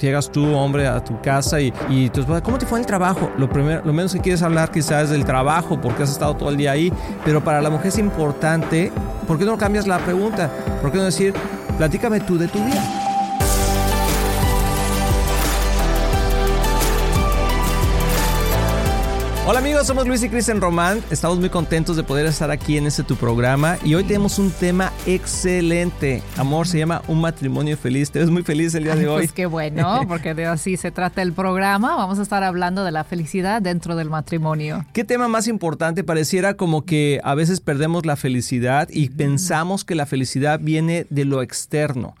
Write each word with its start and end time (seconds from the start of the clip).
Llegas 0.00 0.32
tú, 0.32 0.52
hombre, 0.52 0.88
a 0.88 1.04
tu 1.04 1.22
casa 1.22 1.60
y, 1.60 1.72
y 1.88 2.10
tu 2.10 2.18
esposa, 2.18 2.42
¿cómo 2.42 2.58
te 2.58 2.66
fue 2.66 2.80
el 2.80 2.86
trabajo? 2.86 3.30
Lo, 3.38 3.48
primero, 3.48 3.82
lo 3.84 3.92
menos 3.92 4.12
que 4.12 4.18
quieres 4.18 4.42
hablar 4.42 4.72
quizás 4.72 5.04
es 5.04 5.10
del 5.10 5.24
trabajo 5.24 5.80
porque 5.80 6.02
has 6.02 6.10
estado 6.10 6.34
todo 6.34 6.50
el 6.50 6.56
día 6.56 6.72
ahí, 6.72 6.92
pero 7.24 7.44
para 7.44 7.62
la 7.62 7.70
mujer 7.70 7.86
es 7.86 7.98
importante, 7.98 8.90
¿por 9.28 9.38
qué 9.38 9.44
no 9.44 9.56
cambias 9.56 9.86
la 9.86 10.00
pregunta? 10.00 10.50
¿Por 10.82 10.90
qué 10.90 10.98
no 10.98 11.04
decir, 11.04 11.32
platícame 11.78 12.18
tú 12.18 12.36
de 12.36 12.48
tu 12.48 12.58
día? 12.64 13.05
Hola 19.48 19.60
amigos, 19.60 19.86
somos 19.86 20.08
Luis 20.08 20.24
y 20.24 20.28
Cristian 20.28 20.60
Román. 20.60 21.04
Estamos 21.08 21.38
muy 21.38 21.50
contentos 21.50 21.94
de 21.96 22.02
poder 22.02 22.26
estar 22.26 22.50
aquí 22.50 22.78
en 22.78 22.86
este 22.88 23.04
tu 23.04 23.14
programa 23.14 23.78
y 23.84 23.94
hoy 23.94 24.02
tenemos 24.02 24.40
un 24.40 24.50
tema 24.50 24.92
excelente. 25.06 26.20
Amor, 26.36 26.66
se 26.66 26.80
llama 26.80 27.02
Un 27.06 27.20
matrimonio 27.20 27.76
feliz. 27.76 28.10
Te 28.10 28.18
ves 28.18 28.28
muy 28.28 28.42
feliz 28.42 28.74
el 28.74 28.82
día 28.82 28.96
de 28.96 29.06
hoy. 29.06 29.18
Pues 29.18 29.32
qué 29.32 29.46
bueno, 29.46 30.00
porque 30.08 30.34
de 30.34 30.46
así 30.46 30.76
se 30.76 30.90
trata 30.90 31.22
el 31.22 31.32
programa. 31.32 31.94
Vamos 31.94 32.18
a 32.18 32.22
estar 32.22 32.42
hablando 32.42 32.82
de 32.82 32.90
la 32.90 33.04
felicidad 33.04 33.62
dentro 33.62 33.94
del 33.94 34.10
matrimonio. 34.10 34.84
¿Qué 34.92 35.04
tema 35.04 35.28
más 35.28 35.46
importante? 35.46 36.02
Pareciera 36.02 36.54
como 36.54 36.84
que 36.84 37.20
a 37.22 37.36
veces 37.36 37.60
perdemos 37.60 38.04
la 38.04 38.16
felicidad 38.16 38.88
y 38.90 39.10
pensamos 39.10 39.84
que 39.84 39.94
la 39.94 40.06
felicidad 40.06 40.58
viene 40.60 41.06
de 41.08 41.24
lo 41.24 41.40
externo. 41.40 42.16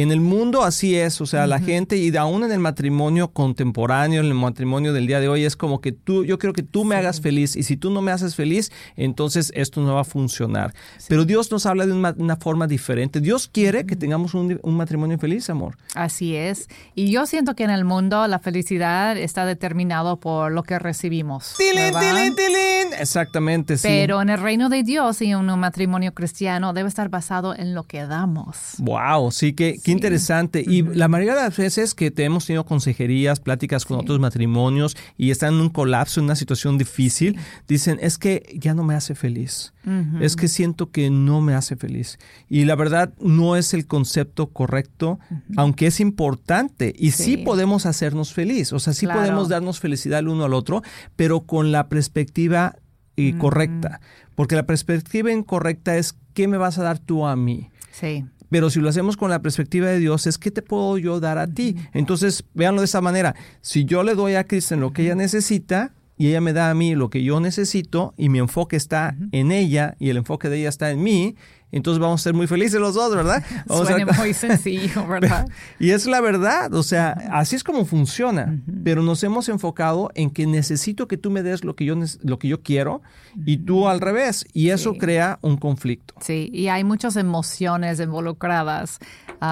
En 0.00 0.12
el 0.12 0.20
mundo 0.20 0.62
así 0.62 0.94
es, 0.94 1.20
o 1.20 1.26
sea, 1.26 1.48
la 1.48 1.58
gente 1.58 1.96
y 1.96 2.16
aún 2.16 2.44
en 2.44 2.52
el 2.52 2.60
matrimonio 2.60 3.32
contemporáneo, 3.32 4.20
en 4.20 4.26
el 4.26 4.34
matrimonio 4.34 4.92
del 4.92 5.08
día 5.08 5.18
de 5.18 5.28
hoy, 5.28 5.44
es 5.44 5.56
como 5.56 5.80
que 5.80 5.90
tú, 5.90 6.24
yo 6.24 6.38
quiero 6.38 6.52
que 6.52 6.62
tú 6.62 6.84
me 6.84 6.94
hagas 6.94 7.20
feliz 7.20 7.56
y 7.56 7.64
si 7.64 7.76
tú 7.76 7.90
no 7.90 8.00
me 8.00 8.12
haces 8.12 8.36
feliz, 8.36 8.70
entonces 8.94 9.50
esto 9.56 9.80
no 9.80 9.94
va 9.94 10.02
a 10.02 10.04
funcionar. 10.04 10.72
Pero 11.08 11.24
Dios 11.24 11.50
nos 11.50 11.66
habla 11.66 11.84
de 11.84 11.92
una, 11.92 12.36
forma 12.36 12.68
diferente. 12.68 13.20
Dios 13.20 13.48
quiere 13.48 13.86
que 13.86 13.96
tengamos 13.96 14.34
un, 14.34 14.60
matrimonio 14.64 15.18
feliz, 15.18 15.50
amor. 15.50 15.76
Así 15.96 16.36
es. 16.36 16.68
Y 16.94 17.10
yo 17.10 17.26
siento 17.26 17.56
que 17.56 17.64
en 17.64 17.70
el 17.70 17.84
mundo 17.84 18.28
la 18.28 18.38
felicidad 18.38 19.16
está 19.16 19.46
determinado 19.46 20.20
por 20.20 20.52
lo 20.52 20.62
que 20.62 20.78
recibimos. 20.78 21.56
¡Tilín, 21.58 21.92
tilín, 21.98 22.36
tilín! 22.36 23.00
Exactamente, 23.00 23.76
sí. 23.76 23.88
Pero 23.88 24.22
en 24.22 24.30
el 24.30 24.38
reino 24.38 24.68
de 24.68 24.84
Dios 24.84 25.20
y 25.22 25.32
en 25.32 25.38
un 25.38 25.58
matrimonio 25.58 26.14
cristiano 26.14 26.72
debe 26.72 26.88
estar 26.88 27.08
basado 27.08 27.56
en 27.56 27.74
lo 27.74 27.82
que 27.82 28.06
damos. 28.06 28.74
Wow, 28.78 29.32
sí 29.32 29.54
que 29.54 29.80
Qué 29.88 29.92
interesante. 29.92 30.62
Y 30.66 30.82
la 30.82 31.08
mayoría 31.08 31.34
de 31.34 31.40
las 31.40 31.56
veces 31.56 31.94
que 31.94 32.10
te 32.10 32.24
hemos 32.24 32.44
tenido 32.44 32.66
consejerías, 32.66 33.40
pláticas 33.40 33.86
con 33.86 33.98
otros 33.98 34.20
matrimonios 34.20 34.98
y 35.16 35.30
están 35.30 35.54
en 35.54 35.60
un 35.60 35.70
colapso, 35.70 36.20
en 36.20 36.24
una 36.24 36.36
situación 36.36 36.76
difícil, 36.76 37.38
dicen, 37.66 37.98
es 38.02 38.18
que 38.18 38.54
ya 38.54 38.74
no 38.74 38.84
me 38.84 38.94
hace 38.94 39.14
feliz. 39.14 39.72
Es 40.20 40.36
que 40.36 40.48
siento 40.48 40.90
que 40.90 41.08
no 41.08 41.40
me 41.40 41.54
hace 41.54 41.74
feliz. 41.74 42.18
Y 42.50 42.66
la 42.66 42.76
verdad 42.76 43.14
no 43.18 43.56
es 43.56 43.72
el 43.72 43.86
concepto 43.86 44.48
correcto, 44.48 45.18
aunque 45.56 45.86
es 45.86 46.00
importante. 46.00 46.94
Y 46.98 47.12
sí. 47.12 47.38
podemos 47.38 47.86
hacernos 47.86 48.34
feliz. 48.34 48.74
O 48.74 48.80
sea, 48.80 48.92
sí 48.92 49.06
podemos 49.06 49.48
darnos 49.48 49.80
felicidad 49.80 50.18
el 50.18 50.28
uno 50.28 50.44
al 50.44 50.52
otro, 50.52 50.82
pero 51.16 51.46
con 51.46 51.72
la 51.72 51.88
perspectiva 51.88 52.76
eh, 53.16 53.38
correcta. 53.38 54.02
Porque 54.34 54.54
la 54.54 54.66
perspectiva 54.66 55.32
incorrecta 55.32 55.96
es, 55.96 56.14
¿qué 56.34 56.46
me 56.46 56.58
vas 56.58 56.78
a 56.78 56.82
dar 56.82 56.98
tú 56.98 57.26
a 57.26 57.34
mí? 57.34 57.70
Sí. 57.90 58.26
Pero 58.50 58.70
si 58.70 58.80
lo 58.80 58.88
hacemos 58.88 59.16
con 59.16 59.30
la 59.30 59.42
perspectiva 59.42 59.88
de 59.88 59.98
Dios, 59.98 60.26
es 60.26 60.38
¿qué 60.38 60.50
te 60.50 60.62
puedo 60.62 60.98
yo 60.98 61.20
dar 61.20 61.38
a 61.38 61.46
ti? 61.46 61.76
Entonces, 61.92 62.44
véanlo 62.54 62.80
de 62.80 62.86
esa 62.86 63.00
manera. 63.00 63.34
Si 63.60 63.84
yo 63.84 64.02
le 64.02 64.14
doy 64.14 64.34
a 64.34 64.44
Kristen 64.44 64.80
lo 64.80 64.92
que 64.92 65.02
ella 65.02 65.14
necesita, 65.14 65.92
y 66.18 66.28
ella 66.28 66.40
me 66.40 66.52
da 66.52 66.68
a 66.68 66.74
mí 66.74 66.96
lo 66.96 67.10
que 67.10 67.22
yo 67.22 67.38
necesito 67.38 68.12
y 68.16 68.28
mi 68.28 68.40
enfoque 68.40 68.76
está 68.76 69.16
en 69.30 69.52
ella 69.52 69.94
y 70.00 70.10
el 70.10 70.16
enfoque 70.16 70.48
de 70.48 70.58
ella 70.58 70.68
está 70.68 70.90
en 70.90 71.02
mí, 71.02 71.36
entonces 71.70 72.00
vamos 72.00 72.20
a 72.20 72.24
ser 72.24 72.34
muy 72.34 72.46
felices 72.46 72.80
los 72.80 72.94
dos, 72.94 73.14
¿verdad? 73.14 73.44
Suena 73.68 74.12
muy 74.12 74.32
sencillo, 74.32 75.06
¿verdad? 75.06 75.46
y 75.78 75.90
es 75.90 76.06
la 76.06 76.20
verdad, 76.20 76.72
o 76.74 76.82
sea, 76.82 77.10
así 77.32 77.56
es 77.56 77.64
como 77.64 77.84
funciona, 77.84 78.58
pero 78.84 79.02
nos 79.02 79.22
hemos 79.22 79.48
enfocado 79.48 80.10
en 80.14 80.30
que 80.30 80.46
necesito 80.46 81.08
que 81.08 81.16
tú 81.16 81.30
me 81.30 81.42
des 81.42 81.64
lo 81.64 81.76
que 81.76 81.84
yo, 81.84 81.94
lo 82.22 82.38
que 82.38 82.48
yo 82.48 82.62
quiero 82.62 83.02
y 83.44 83.58
tú 83.58 83.88
al 83.88 84.00
revés, 84.00 84.46
y 84.52 84.70
eso 84.70 84.94
crea 84.94 85.38
un 85.42 85.56
conflicto. 85.56 86.14
Sí, 86.20 86.50
y 86.52 86.68
hay 86.68 86.84
muchas 86.84 87.16
emociones 87.16 88.00
involucradas. 88.00 88.98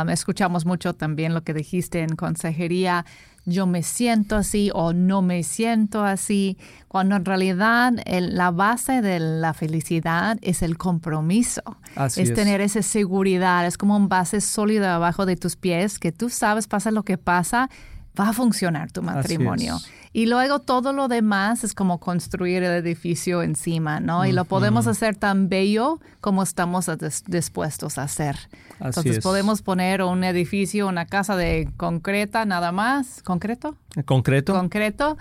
escuchamos 0.08 0.64
mucho 0.64 0.94
también 0.94 1.34
lo 1.34 1.42
que 1.42 1.54
dijiste 1.54 2.00
en 2.00 2.16
consejería 2.16 3.04
yo 3.46 3.66
me 3.66 3.82
siento 3.84 4.36
así 4.36 4.70
o 4.74 4.92
no 4.92 5.22
me 5.22 5.44
siento 5.44 6.04
así, 6.04 6.58
cuando 6.88 7.14
en 7.14 7.24
realidad 7.24 7.92
la 8.06 8.50
base 8.50 9.00
de 9.00 9.20
la 9.20 9.54
felicidad 9.54 10.36
es 10.42 10.62
el 10.62 10.76
compromiso, 10.76 11.62
es, 12.16 12.34
tener 12.34 12.60
esa 12.60 12.82
seguridad, 12.82 13.64
es 13.64 13.78
como 13.78 13.96
un 13.96 14.08
base 14.08 14.40
sólido 14.40 14.88
abajo 14.88 15.26
de 15.26 15.36
tus 15.36 15.56
pies, 15.56 16.00
que 16.00 16.10
tú 16.10 16.28
sabes, 16.28 16.66
pasa 16.66 16.90
lo 16.90 17.04
que 17.04 17.18
pasa, 17.18 17.70
va 18.18 18.30
a 18.30 18.32
funcionar 18.32 18.90
tu 18.90 19.02
matrimonio. 19.02 19.78
Y 20.12 20.26
luego 20.26 20.60
todo 20.60 20.94
lo 20.94 21.08
demás 21.08 21.62
es 21.62 21.74
como 21.74 22.00
construir 22.00 22.62
el 22.62 22.72
edificio 22.72 23.42
encima, 23.42 24.00
¿no? 24.00 24.24
Y 24.24 24.32
lo 24.32 24.46
podemos 24.46 24.86
hacer 24.86 25.14
tan 25.14 25.50
bello 25.50 26.00
como 26.22 26.42
estamos 26.42 26.90
dispuestos 27.26 27.98
a 27.98 28.04
hacer. 28.04 28.38
Entonces 28.80 29.20
podemos 29.20 29.60
poner 29.60 30.02
un 30.02 30.24
edificio, 30.24 30.88
una 30.88 31.04
casa 31.04 31.36
de 31.36 31.68
concreta 31.76 32.46
nada 32.46 32.72
más, 32.72 33.22
concreto. 33.22 33.76
Concreto. 34.06 34.54
Concreto 34.54 35.18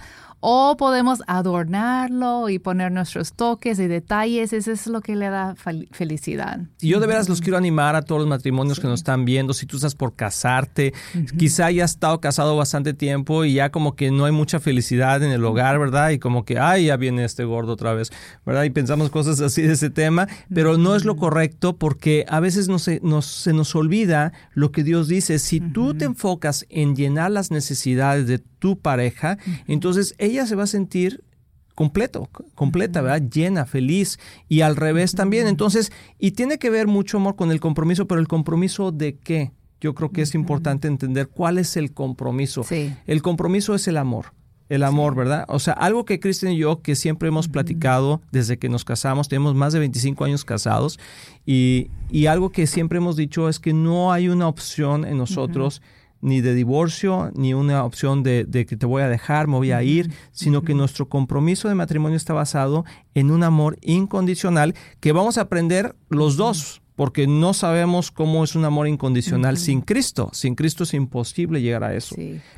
o 0.48 0.78
podemos 0.78 1.24
adornarlo 1.26 2.50
y 2.50 2.60
poner 2.60 2.92
nuestros 2.92 3.34
toques 3.34 3.80
y 3.80 3.88
detalles. 3.88 4.54
Eso 4.54 4.72
es 4.72 4.86
lo 4.86 5.02
que 5.02 5.16
le 5.16 5.30
da 5.30 5.56
felicidad. 5.56 6.60
Y 6.80 6.90
yo 6.90 7.00
de 7.00 7.08
veras 7.08 7.28
los 7.28 7.42
quiero 7.42 7.58
animar 7.58 7.96
a 7.96 8.04
todos 8.04 8.22
los 8.22 8.30
matrimonios 8.30 8.80
que 8.80 8.86
nos 8.86 9.00
están 9.00 9.26
viendo. 9.26 9.56
Si 9.56 9.66
tú 9.66 9.78
estás 9.78 9.96
por 9.96 10.16
casarte, 10.16 10.94
quizá 11.40 11.72
ya 11.72 11.86
has 11.86 11.94
estado 11.94 12.22
casado 12.22 12.56
bastante 12.56 12.94
tiempo 12.94 13.44
y 13.44 13.56
ya 13.56 13.72
como 13.72 13.96
que 13.96 14.12
no 14.12 14.26
hay 14.26 14.34
mucha 14.34 14.60
felicidad 14.60 15.24
en 15.24 15.32
el 15.32 15.44
hogar, 15.44 15.80
¿verdad? 15.80 16.12
Y 16.12 16.20
como 16.20 16.46
que, 16.46 16.60
ay, 16.60 16.86
ya 16.86 16.98
viene 16.98 17.26
este 17.26 17.44
gordo 17.44 17.74
otra 17.74 17.96
vez, 17.96 18.12
¿verdad? 18.46 18.66
Y 18.66 18.70
pensamos 18.70 19.10
cosas 19.10 19.42
así 19.42 19.64
de 19.64 19.74
ese 19.74 19.90
tema, 19.90 20.28
pero 20.54 20.78
no 20.78 20.96
es 20.96 21.06
lo 21.06 21.16
correcto 21.16 21.76
porque 21.76 22.24
a 22.30 22.40
veces 22.40 22.68
no 22.68 22.78
se, 22.78 23.00
nos, 23.02 23.26
se 23.26 23.52
nos 23.52 23.74
olvida 23.74 24.32
lo 24.54 24.72
que 24.72 24.84
Dios 24.84 25.08
dice. 25.08 25.40
Si 25.40 25.60
tú 25.60 25.96
te 25.96 26.06
enfocas 26.06 26.68
en 26.70 26.96
llenar 26.96 27.32
las 27.32 27.50
necesidades 27.50 28.28
de 28.28 28.38
tu 28.66 28.80
pareja, 28.80 29.38
entonces 29.68 30.16
ella 30.18 30.48
se 30.48 30.56
va 30.56 30.64
a 30.64 30.68
sentir 30.68 31.24
completo, 31.76 32.28
completa, 32.56 33.00
¿verdad? 33.04 33.30
Llena, 33.30 33.66
feliz 33.66 34.18
y 34.50 34.62
al 34.62 34.76
revés 34.76 35.14
también. 35.14 35.46
Entonces, 35.46 35.92
y 36.18 36.32
tiene 36.32 36.58
que 36.58 36.72
ver 36.72 36.88
mucho, 36.88 37.18
amor, 37.18 37.36
con 37.36 37.52
el 37.52 37.60
compromiso, 37.60 38.08
pero 38.08 38.20
el 38.20 38.28
compromiso 38.28 38.92
de 38.92 39.18
qué? 39.18 39.52
Yo 39.80 39.94
creo 39.94 40.10
que 40.10 40.24
es 40.24 40.34
importante 40.34 40.88
entender 40.88 41.28
cuál 41.28 41.60
es 41.60 41.78
el 41.78 41.94
compromiso. 41.94 42.66
El 43.06 43.22
compromiso 43.22 43.76
es 43.76 43.88
el 43.88 43.98
amor. 43.98 44.34
El 44.68 44.82
amor, 44.82 45.14
¿verdad? 45.14 45.46
O 45.48 45.60
sea, 45.60 45.74
algo 45.74 46.06
que 46.06 46.20
Cristian 46.20 46.54
y 46.54 46.58
yo, 46.58 46.82
que 46.82 46.96
siempre 46.96 47.28
hemos 47.28 47.48
platicado 47.48 48.20
desde 48.32 48.58
que 48.58 48.68
nos 48.68 48.84
casamos, 48.84 49.28
tenemos 49.28 49.54
más 49.54 49.74
de 49.74 49.80
25 49.80 50.26
años 50.26 50.44
casados, 50.44 50.98
y, 51.46 51.92
y 52.10 52.26
algo 52.26 52.50
que 52.50 52.66
siempre 52.66 52.98
hemos 52.98 53.16
dicho 53.16 53.48
es 53.48 53.60
que 53.60 53.74
no 53.74 54.12
hay 54.12 54.28
una 54.28 54.48
opción 54.48 55.06
en 55.06 55.20
nosotros 55.20 55.84
ni 56.22 56.42
de 56.42 56.54
divorcio, 56.54 57.32
ni 57.36 57.54
una 57.54 57.84
opción 57.84 58.24
de, 58.24 58.48
que 58.68 58.78
te 58.78 58.86
voy 58.86 59.04
a 59.04 59.10
dejar, 59.10 59.48
me 59.48 59.58
voy 59.58 59.72
a 59.72 59.84
ir, 59.84 60.12
sino 60.32 60.64
que 60.64 60.74
nuestro 60.74 61.08
compromiso 61.08 61.70
de 61.70 61.76
matrimonio 61.76 62.18
está 62.18 62.34
basado 62.34 62.86
en 63.14 63.32
un 63.32 63.44
amor 63.44 63.78
incondicional 63.82 64.76
que 65.00 65.12
vamos 65.12 65.38
a 65.38 65.42
aprender 65.42 65.96
los 66.10 66.36
dos, 66.36 66.82
porque 66.96 67.28
no 67.28 67.54
sabemos 67.54 68.10
cómo 68.10 68.44
es 68.44 68.56
un 68.56 68.66
amor 68.66 68.88
incondicional 68.88 69.58
sin 69.58 69.82
Cristo. 69.82 70.30
Sin 70.34 70.56
Cristo 70.56 70.84
es 70.84 70.94
imposible 70.94 71.62
llegar 71.62 71.84
a 71.84 71.94
eso. 71.94 72.16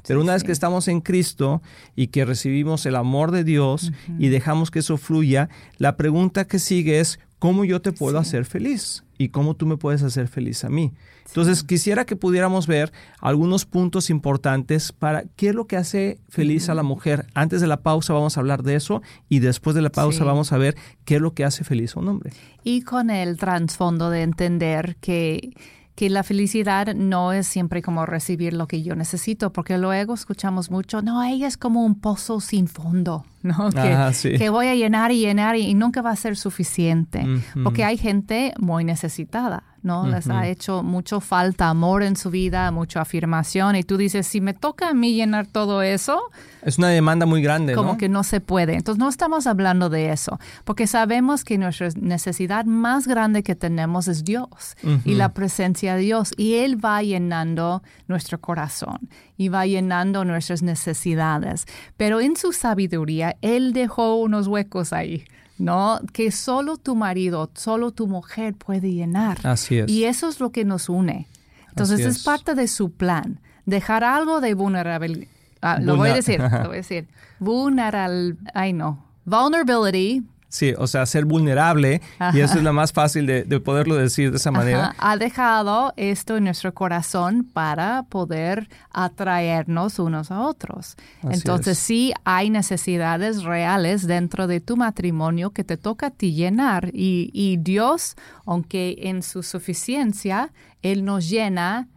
Pero 0.08 0.22
una 0.22 0.34
vez 0.34 0.44
que 0.44 0.52
estamos 0.52 0.88
en 0.88 1.02
Cristo 1.02 1.62
y 1.96 2.08
que 2.08 2.24
recibimos 2.24 2.86
el 2.86 2.96
amor 2.96 3.32
de 3.32 3.44
Dios 3.44 3.92
y 4.20 4.30
dejamos 4.30 4.70
que 4.70 4.80
eso 4.80 4.98
fluya, 4.98 5.50
la 5.78 5.98
pregunta 5.98 6.46
que 6.46 6.60
sigue 6.60 7.00
es, 7.00 7.20
¿cómo 7.40 7.66
yo 7.66 7.82
te 7.82 7.92
puedo 7.92 8.20
hacer 8.20 8.46
feliz? 8.46 9.04
¿Y 9.18 9.30
cómo 9.30 9.56
tú 9.56 9.66
me 9.66 9.78
puedes 9.78 10.04
hacer 10.04 10.28
feliz 10.28 10.64
a 10.64 10.70
mí? 10.70 10.94
Entonces, 11.28 11.64
quisiera 11.64 12.06
que 12.06 12.16
pudiéramos 12.16 12.68
ver 12.68 12.92
algunos 13.20 13.66
puntos 13.66 14.10
importantes 14.10 14.92
para 14.92 15.24
qué 15.36 15.50
es 15.50 15.56
lo 15.56 15.66
que 15.66 15.78
hace 15.78 16.20
feliz 16.30 16.70
a 16.70 16.74
la 16.74 16.84
mujer. 16.84 17.26
Antes 17.34 17.62
de 17.62 17.68
la 17.68 17.82
pausa 17.82 18.14
vamos 18.14 18.38
a 18.38 18.40
hablar 18.40 18.64
de 18.64 18.76
eso 18.76 19.02
y 19.28 19.40
después 19.40 19.76
de 19.76 19.82
la 19.82 19.90
pausa 19.90 20.24
vamos 20.24 20.54
a 20.54 20.58
ver 20.58 20.76
qué 21.06 21.16
es 21.16 21.22
lo 21.22 21.34
que 21.34 21.44
hace 21.44 21.64
feliz 21.64 21.96
a 21.96 22.00
un 22.00 22.10
hombre. 22.10 22.32
Y 22.64 22.82
con 22.82 23.10
el 23.10 23.38
trasfondo 23.38 24.10
de 24.10 24.22
entender 24.22 24.96
que 25.02 25.52
que 25.98 26.12
la 26.12 26.22
felicidad 26.22 26.94
no 26.94 27.34
es 27.34 27.48
siempre 27.48 27.82
como 27.82 28.06
recibir 28.06 28.54
lo 28.54 28.68
que 28.68 28.84
yo 28.84 28.96
necesito, 28.96 29.52
porque 29.52 29.80
luego 29.80 30.14
escuchamos 30.14 30.70
mucho, 30.70 31.02
no, 31.02 31.24
ella 31.24 31.48
es 31.48 31.58
como 31.58 31.84
un 31.84 32.00
pozo 32.00 32.40
sin 32.40 32.68
fondo. 32.68 33.26
¿no? 33.44 33.70
Que, 33.72 34.38
que 34.38 34.50
voy 34.50 34.68
a 34.68 34.76
llenar 34.76 35.12
y 35.12 35.20
llenar 35.20 35.56
y, 35.56 35.74
nunca 35.74 36.02
va 36.02 36.12
a 36.12 36.16
ser 36.16 36.36
suficiente, 36.38 37.26
porque 37.64 37.84
hay 37.84 37.98
gente 37.98 38.54
muy 38.60 38.84
necesitada. 38.84 39.64
¿no? 39.84 40.08
Les 40.08 40.30
ha 40.30 40.48
hecho 40.48 40.84
mucho 40.84 41.20
falta 41.20 41.70
amor 41.70 42.04
en 42.04 42.16
su 42.16 42.30
vida, 42.30 42.70
mucha 42.72 43.02
afirmación. 43.02 43.76
Y 43.76 43.84
tú 43.84 43.98
dices, 43.98 44.28
si 44.28 44.42
me 44.42 44.54
toca 44.54 44.90
a 44.90 44.94
mí 44.94 45.14
llenar 45.14 45.48
todo 45.48 45.82
eso. 45.82 46.22
Es 46.62 46.78
una 46.78 46.90
demanda 46.90 47.26
muy 47.26 47.42
grande, 47.42 47.74
como 47.74 47.98
que 47.98 48.10
no 48.10 48.24
se 48.24 48.42
puede. 48.42 48.76
Entonces, 48.76 49.00
no 49.00 49.08
estamos 49.08 49.48
hablando 49.48 49.90
de 49.90 50.12
eso, 50.12 50.40
porque 50.66 50.86
sabemos 50.86 51.44
que 51.44 51.58
nuestra 51.58 51.90
necesidad 51.96 52.66
más 52.66 53.08
grande 53.08 53.42
que 53.42 53.56
tenemos 53.56 54.08
es 54.08 54.26
Dios 54.26 54.76
y 55.06 55.16
la 55.16 55.34
presencia 55.34 55.96
de 55.96 56.02
Dios. 56.02 56.34
Y 56.36 56.56
Él 56.56 56.84
va 56.84 57.02
llenando 57.02 57.82
nuestro 58.08 58.42
corazón 58.42 59.10
y 59.38 59.48
va 59.50 59.66
llenando 59.66 60.26
nuestras 60.26 60.62
necesidades. 60.62 61.66
Pero 61.96 62.20
en 62.20 62.36
su 62.36 62.52
sabiduría, 62.52 63.27
Él 63.42 63.74
dejó 63.74 64.16
unos 64.16 64.48
huecos 64.48 64.94
ahí. 64.94 65.24
¿no? 65.58 66.00
Que 66.14 66.32
solo 66.32 66.78
tu 66.78 66.96
marido, 66.96 67.50
solo 67.56 67.92
tu 67.92 68.08
mujer 68.08 68.54
puede 68.54 68.92
llenar. 68.92 69.40
Así 69.44 69.80
es. 69.80 69.90
Y 69.90 70.06
eso 70.06 70.30
es 70.30 70.40
lo 70.40 70.52
que 70.52 70.66
nos 70.66 70.88
une. 70.88 71.28
Entonces 71.70 72.00
es. 72.02 72.24
parte 72.24 72.56
de 72.56 72.68
su 72.68 72.92
plan, 72.92 73.40
dejar 73.66 74.04
algo 74.04 74.40
de 74.40 74.54
vulnerabilidad. 74.54 75.28
Ah, 75.62 75.80
lo 75.82 75.98
voy 75.98 76.10
a 76.10 76.14
decir, 76.14 76.40
lo 76.40 76.68
voy 76.68 76.68
a 76.68 76.70
decir. 76.84 77.08
Vulneral, 77.40 78.38
ay 78.54 78.74
no. 78.74 79.04
Vulnerability 79.26 80.24
Sí, 80.50 80.74
o 80.78 80.88
sea, 80.88 81.06
ser 81.06 81.26
vulnerable 81.26 82.02
y 82.34 82.40
eso 82.40 82.58
es 82.58 82.64
lo 82.64 82.72
más 82.72 82.94
fácil 82.94 83.26
de, 83.26 83.60
poderlo 83.60 83.96
decir 83.96 84.32
de 84.32 84.38
esa 84.38 84.52
manera. 84.52 84.96
Ha 84.98 85.18
dejado 85.18 85.94
esto 85.98 86.38
en 86.38 86.46
nuestro 86.46 86.74
corazón 86.74 87.44
para 87.44 88.04
poder 88.04 88.70
atraernos 88.92 90.00
unos 90.00 90.32
a 90.32 90.42
otros. 90.42 90.96
Entonces 91.24 91.78
sí 91.78 92.14
hay 92.24 92.50
necesidades 92.50 93.44
reales 93.44 94.08
dentro 94.08 94.48
de 94.48 94.62
tu 94.62 94.78
matrimonio 94.78 95.50
que 95.50 95.66
te 95.66 95.76
toca 95.76 96.08
a 96.08 96.12
ti 96.12 96.34
llenar 96.34 96.92
y, 96.94 97.30
y 97.34 97.58
Dios, 97.58 98.16
aunque 98.46 98.96
en 99.02 99.24
su 99.24 99.44
suficiencia, 99.44 100.54
Él 100.82 101.04
nos 101.04 101.30
llena 101.30 101.90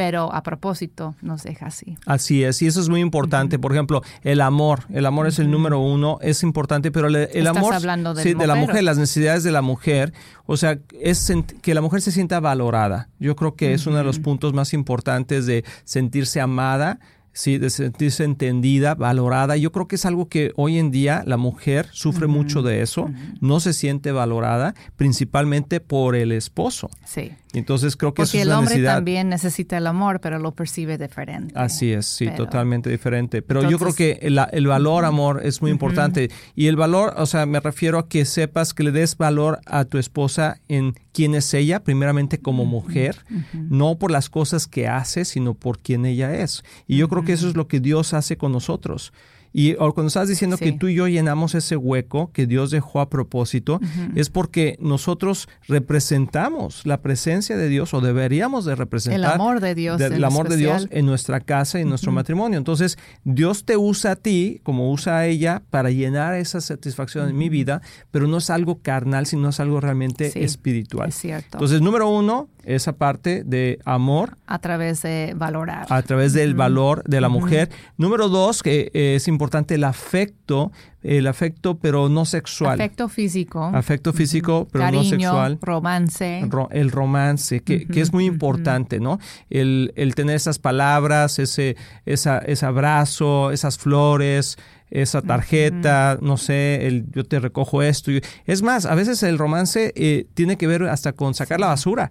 pero 0.00 0.32
a 0.32 0.42
propósito 0.42 1.14
nos 1.20 1.42
deja 1.42 1.66
así. 1.66 1.98
Así 2.06 2.42
es, 2.42 2.62
y 2.62 2.66
eso 2.66 2.80
es 2.80 2.88
muy 2.88 3.02
importante. 3.02 3.58
Por 3.58 3.72
ejemplo, 3.72 4.00
el 4.22 4.40
amor, 4.40 4.84
el 4.88 5.04
amor 5.04 5.26
es 5.26 5.38
el 5.38 5.50
número 5.50 5.78
uno, 5.78 6.16
es 6.22 6.42
importante, 6.42 6.90
pero 6.90 7.08
el, 7.08 7.46
amor 7.46 7.74
hablando 7.74 8.14
de, 8.14 8.22
sí, 8.22 8.32
de 8.32 8.46
la 8.46 8.54
mujer, 8.54 8.82
las 8.82 8.96
necesidades 8.96 9.42
de 9.42 9.50
la 9.50 9.60
mujer, 9.60 10.14
o 10.46 10.56
sea, 10.56 10.78
es 10.98 11.30
que 11.60 11.74
la 11.74 11.82
mujer 11.82 12.00
se 12.00 12.12
sienta 12.12 12.40
valorada. 12.40 13.10
Yo 13.18 13.36
creo 13.36 13.56
que 13.56 13.74
es 13.74 13.86
uno 13.86 13.98
de 13.98 14.04
los 14.04 14.18
puntos 14.20 14.54
más 14.54 14.72
importantes 14.72 15.44
de 15.44 15.66
sentirse 15.84 16.40
amada 16.40 16.98
sí, 17.32 17.58
de 17.58 17.68
sentirse 17.68 18.24
entendida, 18.24 18.94
valorada. 18.94 19.58
Yo 19.58 19.70
creo 19.70 19.86
que 19.86 19.96
es 19.96 20.06
algo 20.06 20.30
que 20.30 20.52
hoy 20.56 20.78
en 20.78 20.90
día 20.90 21.22
la 21.26 21.36
mujer 21.36 21.88
sufre 21.92 22.26
mucho 22.26 22.62
de 22.62 22.80
eso, 22.80 23.10
no 23.40 23.60
se 23.60 23.74
siente 23.74 24.12
valorada, 24.12 24.74
principalmente 24.96 25.80
por 25.80 26.16
el 26.16 26.32
esposo. 26.32 26.88
Sí. 27.04 27.32
Entonces 27.52 27.96
creo 27.96 28.14
que 28.14 28.22
Porque 28.22 28.38
es 28.38 28.46
el 28.46 28.52
hombre 28.52 28.82
también 28.82 29.28
necesita 29.28 29.76
el 29.76 29.86
amor, 29.86 30.20
pero 30.20 30.38
lo 30.38 30.52
percibe 30.52 30.98
diferente. 30.98 31.52
Así 31.56 31.92
es, 31.92 32.06
sí, 32.06 32.28
totalmente 32.36 32.90
diferente. 32.90 33.42
Pero 33.42 33.68
yo 33.68 33.78
creo 33.78 33.94
que 33.94 34.18
el, 34.22 34.66
valor, 34.66 35.04
amor, 35.04 35.40
es 35.44 35.60
muy 35.60 35.70
importante. 35.70 36.30
Y 36.54 36.66
el 36.66 36.76
valor, 36.76 37.14
o 37.16 37.26
sea, 37.26 37.46
me 37.46 37.60
refiero 37.60 37.98
a 37.98 38.08
que 38.08 38.24
sepas 38.24 38.74
que 38.74 38.84
le 38.84 38.92
des 38.92 39.16
valor 39.16 39.60
a 39.66 39.84
tu 39.84 39.98
esposa 39.98 40.60
en 40.68 40.94
quién 41.12 41.34
es 41.34 41.52
ella, 41.54 41.82
primeramente 41.82 42.38
como 42.38 42.64
mujer, 42.64 43.16
no 43.52 43.98
por 43.98 44.10
las 44.10 44.28
cosas 44.30 44.66
que 44.66 44.86
hace, 44.86 45.24
sino 45.24 45.54
por 45.54 45.78
quién 45.78 46.06
ella 46.06 46.34
es. 46.34 46.62
Y 46.86 46.98
yo 46.98 47.08
creo 47.08 47.24
que 47.24 47.32
eso 47.32 47.48
es 47.48 47.56
lo 47.56 47.66
que 47.66 47.80
Dios 47.80 48.14
hace 48.14 48.36
con 48.36 48.52
nosotros. 48.52 49.12
Y 49.52 49.74
cuando 49.74 50.06
estás 50.06 50.28
diciendo 50.28 50.56
que 50.56 50.72
tú 50.72 50.88
y 50.88 50.94
yo 50.94 51.08
llenamos 51.08 51.54
ese 51.54 51.76
hueco 51.76 52.30
que 52.32 52.46
Dios 52.46 52.70
dejó 52.70 53.00
a 53.00 53.10
propósito, 53.10 53.80
es 54.14 54.30
porque 54.30 54.76
nosotros 54.80 55.48
representamos 55.66 56.86
la 56.86 57.00
presencia 57.02 57.56
de 57.56 57.68
Dios 57.68 57.92
o 57.94 58.00
deberíamos 58.00 58.64
de 58.64 58.76
representar 58.76 59.18
el 59.18 59.24
amor 59.24 59.60
de 59.60 59.74
Dios, 59.74 60.00
el 60.00 60.22
amor 60.22 60.48
de 60.48 60.56
Dios 60.56 60.86
en 60.90 61.06
nuestra 61.06 61.40
casa 61.40 61.78
y 61.78 61.82
en 61.82 61.88
nuestro 61.88 62.12
matrimonio. 62.12 62.58
Entonces, 62.58 62.96
Dios 63.24 63.64
te 63.64 63.76
usa 63.76 64.12
a 64.12 64.16
ti 64.16 64.60
como 64.62 64.92
usa 64.92 65.18
a 65.18 65.26
ella 65.26 65.62
para 65.70 65.90
llenar 65.90 66.34
esa 66.34 66.60
satisfacción 66.60 67.28
en 67.28 67.36
mi 67.36 67.48
vida, 67.48 67.82
pero 68.12 68.28
no 68.28 68.38
es 68.38 68.50
algo 68.50 68.80
carnal, 68.80 69.26
sino 69.26 69.48
es 69.48 69.58
algo 69.58 69.80
realmente 69.80 70.44
espiritual. 70.44 71.08
Es 71.08 71.16
cierto. 71.16 71.56
Entonces, 71.56 71.80
número 71.80 72.08
uno, 72.08 72.48
esa 72.64 72.92
parte 72.92 73.42
de 73.44 73.80
amor. 73.84 74.36
A 74.46 74.60
través 74.60 75.02
de 75.02 75.32
valorar. 75.36 75.86
A 75.90 76.02
través 76.02 76.34
del 76.34 76.54
valor 76.54 77.02
de 77.04 77.20
la 77.20 77.28
mujer. 77.28 77.70
Número 77.96 78.28
dos, 78.28 78.62
que 78.62 78.90
es 78.92 79.26
importante 79.26 79.39
el 79.74 79.84
afecto, 79.84 80.72
el 81.02 81.26
afecto 81.26 81.78
pero 81.78 82.08
no 82.08 82.24
sexual. 82.24 82.80
Afecto 82.80 83.08
físico. 83.08 83.64
Afecto 83.64 84.12
físico 84.12 84.68
pero 84.70 84.90
no 84.90 85.04
sexual. 85.04 85.58
romance. 85.62 86.46
el 86.70 86.90
romance, 86.90 87.60
que, 87.60 87.86
que, 87.86 88.00
es 88.00 88.12
muy 88.12 88.26
importante, 88.26 89.00
¿no? 89.00 89.18
El, 89.48 89.92
el, 89.96 90.14
tener 90.14 90.36
esas 90.36 90.58
palabras, 90.58 91.38
ese, 91.38 91.76
esa, 92.06 92.38
ese 92.38 92.66
abrazo, 92.66 93.50
esas 93.50 93.78
flores, 93.78 94.58
esa 94.90 95.22
tarjeta, 95.22 96.18
no 96.20 96.36
sé, 96.36 96.86
el, 96.86 97.06
yo 97.12 97.24
te 97.24 97.38
recojo 97.38 97.82
esto. 97.82 98.10
Es 98.44 98.62
más, 98.62 98.86
a 98.86 98.94
veces 98.94 99.22
el 99.22 99.38
romance 99.38 99.92
eh, 99.94 100.26
tiene 100.34 100.56
que 100.56 100.66
ver 100.66 100.82
hasta 100.84 101.12
con 101.12 101.34
sacar 101.34 101.60
la 101.60 101.68
basura. 101.68 102.10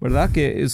¿Verdad? 0.00 0.30
Que, 0.30 0.66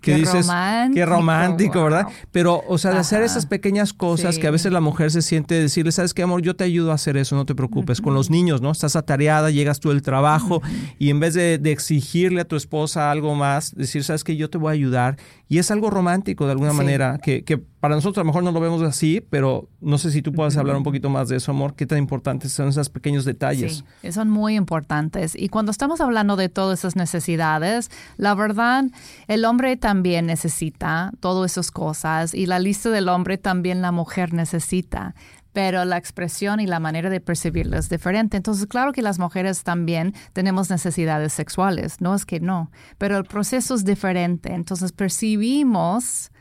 que 0.00 0.14
dices, 0.14 0.46
romántico, 0.46 0.94
qué 0.94 1.06
romántico, 1.06 1.84
¿verdad? 1.84 2.06
Pero, 2.32 2.62
o 2.66 2.78
sea, 2.78 2.90
de 2.90 2.98
hacer 2.98 3.22
esas 3.22 3.46
pequeñas 3.46 3.92
cosas 3.92 4.38
que 4.38 4.46
a 4.46 4.50
veces 4.50 4.72
la 4.72 4.80
mujer 4.80 5.10
se 5.10 5.22
siente 5.22 5.54
decirle, 5.54 5.92
¿sabes 5.92 6.14
qué, 6.14 6.22
amor? 6.22 6.42
Yo 6.42 6.56
te 6.56 6.64
ayudo 6.64 6.90
a 6.90 6.94
hacer 6.94 7.16
eso, 7.16 7.36
no 7.36 7.46
te 7.46 7.54
preocupes. 7.54 8.00
Con 8.00 8.14
los 8.14 8.30
niños, 8.30 8.60
¿no? 8.60 8.72
Estás 8.72 8.96
atareada, 8.96 9.50
llegas 9.50 9.78
tú 9.78 9.90
del 9.90 10.02
trabajo 10.02 10.62
y 10.98 11.10
en 11.10 11.20
vez 11.20 11.34
de, 11.34 11.60
exigirle 11.72 12.42
a 12.42 12.44
tu 12.44 12.56
esposa 12.56 13.10
algo 13.10 13.34
más, 13.34 13.74
decir, 13.74 14.04
¿sabes 14.04 14.24
qué? 14.24 14.36
Yo 14.36 14.50
te 14.50 14.58
voy 14.58 14.70
a 14.70 14.72
ayudar. 14.72 15.16
Y 15.48 15.58
es 15.58 15.70
algo 15.70 15.88
romántico 15.88 16.46
de 16.46 16.52
alguna 16.52 16.72
manera, 16.72 17.18
que, 17.22 17.44
que 17.44 17.62
para 17.82 17.96
nosotros 17.96 18.18
a 18.18 18.20
lo 18.20 18.26
mejor 18.26 18.44
no 18.44 18.52
lo 18.52 18.60
vemos 18.60 18.80
así, 18.82 19.20
pero 19.28 19.68
no 19.80 19.98
sé 19.98 20.12
si 20.12 20.22
tú 20.22 20.32
puedes 20.32 20.56
hablar 20.56 20.76
un 20.76 20.84
poquito 20.84 21.10
más 21.10 21.28
de 21.28 21.34
eso, 21.34 21.50
amor. 21.50 21.74
¿Qué 21.74 21.84
tan 21.84 21.98
importantes 21.98 22.52
son 22.52 22.68
esos 22.68 22.88
pequeños 22.88 23.24
detalles? 23.24 23.82
Sí, 24.02 24.12
son 24.12 24.30
muy 24.30 24.54
importantes. 24.54 25.34
Y 25.34 25.48
cuando 25.48 25.72
estamos 25.72 26.00
hablando 26.00 26.36
de 26.36 26.48
todas 26.48 26.78
esas 26.78 26.94
necesidades, 26.94 27.90
la 28.18 28.36
verdad, 28.36 28.84
el 29.26 29.44
hombre 29.44 29.76
también 29.76 30.26
necesita 30.26 31.10
todas 31.18 31.50
esas 31.50 31.72
cosas 31.72 32.34
y 32.34 32.46
la 32.46 32.60
lista 32.60 32.88
del 32.88 33.08
hombre 33.08 33.36
también 33.36 33.82
la 33.82 33.90
mujer 33.90 34.32
necesita 34.32 35.16
pero 35.52 35.84
la 35.84 35.98
expresión 35.98 36.60
y 36.60 36.66
la 36.66 36.80
manera 36.80 37.10
de 37.10 37.20
percibirlo 37.20 37.76
es 37.76 37.90
diferente. 37.90 38.38
Entonces, 38.38 38.66
claro 38.66 38.92
que 38.92 39.02
las 39.02 39.18
mujeres 39.18 39.64
también 39.64 40.14
tenemos 40.32 40.70
necesidades 40.70 41.34
sexuales, 41.34 42.00
no 42.00 42.14
es 42.14 42.24
que 42.24 42.40
no, 42.40 42.70
pero 42.96 43.18
el 43.18 43.24
proceso 43.24 43.74
es 43.74 43.84
diferente. 43.84 44.54
Entonces, 44.54 44.92
percibimos 44.92 46.31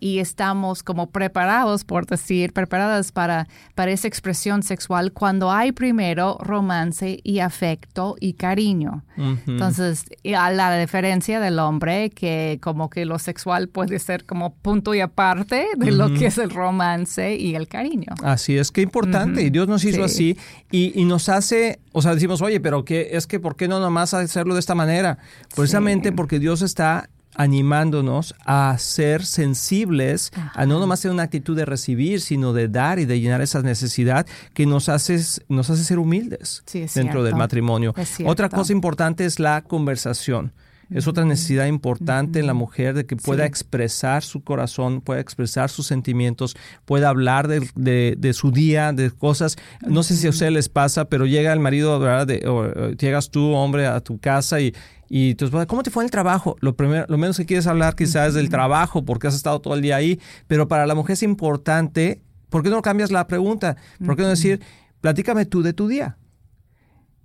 y 0.00 0.18
estamos 0.18 0.82
como 0.82 1.10
preparados, 1.10 1.84
por 1.84 2.06
decir, 2.06 2.52
preparadas 2.52 3.12
para, 3.12 3.48
para 3.74 3.90
esa 3.90 4.08
expresión 4.08 4.62
sexual 4.62 5.12
cuando 5.12 5.50
hay 5.50 5.72
primero 5.72 6.38
romance 6.40 7.20
y 7.22 7.40
afecto 7.40 8.16
y 8.20 8.34
cariño. 8.34 9.04
Entonces, 9.46 10.04
a 10.36 10.50
la 10.50 10.78
diferencia 10.78 11.40
del 11.40 11.58
hombre, 11.58 12.10
que 12.10 12.58
como 12.62 12.90
que 12.90 13.04
lo 13.04 13.18
sexual 13.18 13.68
puede 13.68 13.98
ser 13.98 14.24
como 14.24 14.54
punto 14.54 14.94
y 14.94 15.00
aparte 15.00 15.66
de 15.76 15.92
lo 15.92 16.12
que 16.14 16.26
es 16.26 16.38
el 16.38 16.50
romance 16.50 17.36
y 17.36 17.54
el 17.54 17.68
cariño. 17.68 18.14
Así 18.22 18.56
es, 18.56 18.70
que 18.70 18.80
importante. 18.80 19.42
Y 19.42 19.50
Dios 19.50 19.68
nos 19.68 19.84
hizo 19.84 20.04
así 20.04 20.36
y, 20.70 20.98
y, 21.00 21.04
nos 21.04 21.28
hace, 21.28 21.80
o 21.92 22.02
sea, 22.02 22.14
decimos, 22.14 22.42
oye, 22.42 22.60
pero 22.60 22.84
¿qué, 22.84 23.10
es 23.12 23.26
que 23.26 23.40
¿por 23.40 23.56
qué 23.56 23.68
no 23.68 23.80
nomás 23.80 24.14
hacerlo 24.14 24.54
de 24.54 24.60
esta 24.60 24.74
manera? 24.74 25.18
Precisamente 25.54 26.12
porque 26.12 26.38
Dios 26.38 26.62
está 26.62 27.08
animándonos 27.36 28.34
a 28.44 28.76
ser 28.78 29.24
sensibles, 29.24 30.32
a 30.54 30.66
no 30.66 30.80
nomás 30.80 31.00
tener 31.02 31.14
una 31.14 31.22
actitud 31.22 31.56
de 31.56 31.64
recibir, 31.64 32.20
sino 32.20 32.52
de 32.52 32.68
dar 32.68 32.98
y 32.98 33.04
de 33.04 33.20
llenar 33.20 33.40
esa 33.40 33.62
necesidad 33.62 34.26
que 34.54 34.66
nos 34.66 34.88
hace, 34.88 35.20
nos 35.48 35.70
hace 35.70 35.84
ser 35.84 35.98
humildes 35.98 36.64
dentro 36.94 37.22
del 37.22 37.36
matrimonio. 37.36 37.94
Otra 38.24 38.48
cosa 38.48 38.72
importante 38.72 39.24
es 39.24 39.38
la 39.38 39.62
conversación. 39.62 40.52
Es 40.90 41.08
otra 41.08 41.24
necesidad 41.24 41.66
importante 41.66 42.38
en 42.38 42.46
la 42.46 42.54
mujer 42.54 42.94
de 42.94 43.06
que 43.06 43.16
pueda 43.16 43.44
expresar 43.44 44.22
su 44.22 44.44
corazón, 44.44 45.00
pueda 45.00 45.20
expresar 45.20 45.68
sus 45.68 45.86
sentimientos, 45.86 46.56
pueda 46.84 47.08
hablar 47.08 47.48
de, 47.48 48.32
su 48.32 48.52
día, 48.52 48.92
de 48.92 49.10
cosas. 49.10 49.56
No 49.86 50.02
sé 50.04 50.14
si 50.14 50.28
a 50.28 50.30
ustedes 50.30 50.52
les 50.52 50.68
pasa, 50.68 51.06
pero 51.06 51.26
llega 51.26 51.52
el 51.52 51.60
marido, 51.60 51.98
¿verdad? 51.98 52.28
o, 52.46 52.90
llegas 52.90 53.30
tú, 53.30 53.52
hombre, 53.52 53.86
a 53.86 54.00
tu 54.00 54.18
casa 54.18 54.60
y, 54.60 54.74
y 55.08 55.30
entonces, 55.30 55.66
¿cómo 55.66 55.82
te 55.82 55.90
fue 55.90 56.04
el 56.04 56.10
trabajo? 56.10 56.56
Lo, 56.60 56.76
primero, 56.76 57.04
lo 57.08 57.18
menos 57.18 57.36
que 57.36 57.46
quieres 57.46 57.66
hablar 57.66 57.96
quizás 57.96 58.28
es 58.28 58.34
del 58.34 58.48
trabajo, 58.48 59.04
porque 59.04 59.26
has 59.26 59.34
estado 59.34 59.60
todo 59.60 59.74
el 59.74 59.82
día 59.82 59.96
ahí, 59.96 60.20
pero 60.46 60.68
para 60.68 60.86
la 60.86 60.94
mujer 60.94 61.14
es 61.14 61.22
importante, 61.24 62.22
¿por 62.48 62.62
qué 62.62 62.70
no 62.70 62.80
cambias 62.80 63.10
la 63.10 63.26
pregunta? 63.26 63.76
¿Por 64.04 64.16
qué 64.16 64.22
no 64.22 64.28
decir, 64.28 64.60
platícame 65.00 65.46
tú 65.46 65.62
de 65.62 65.72
tu 65.72 65.88
día? 65.88 66.16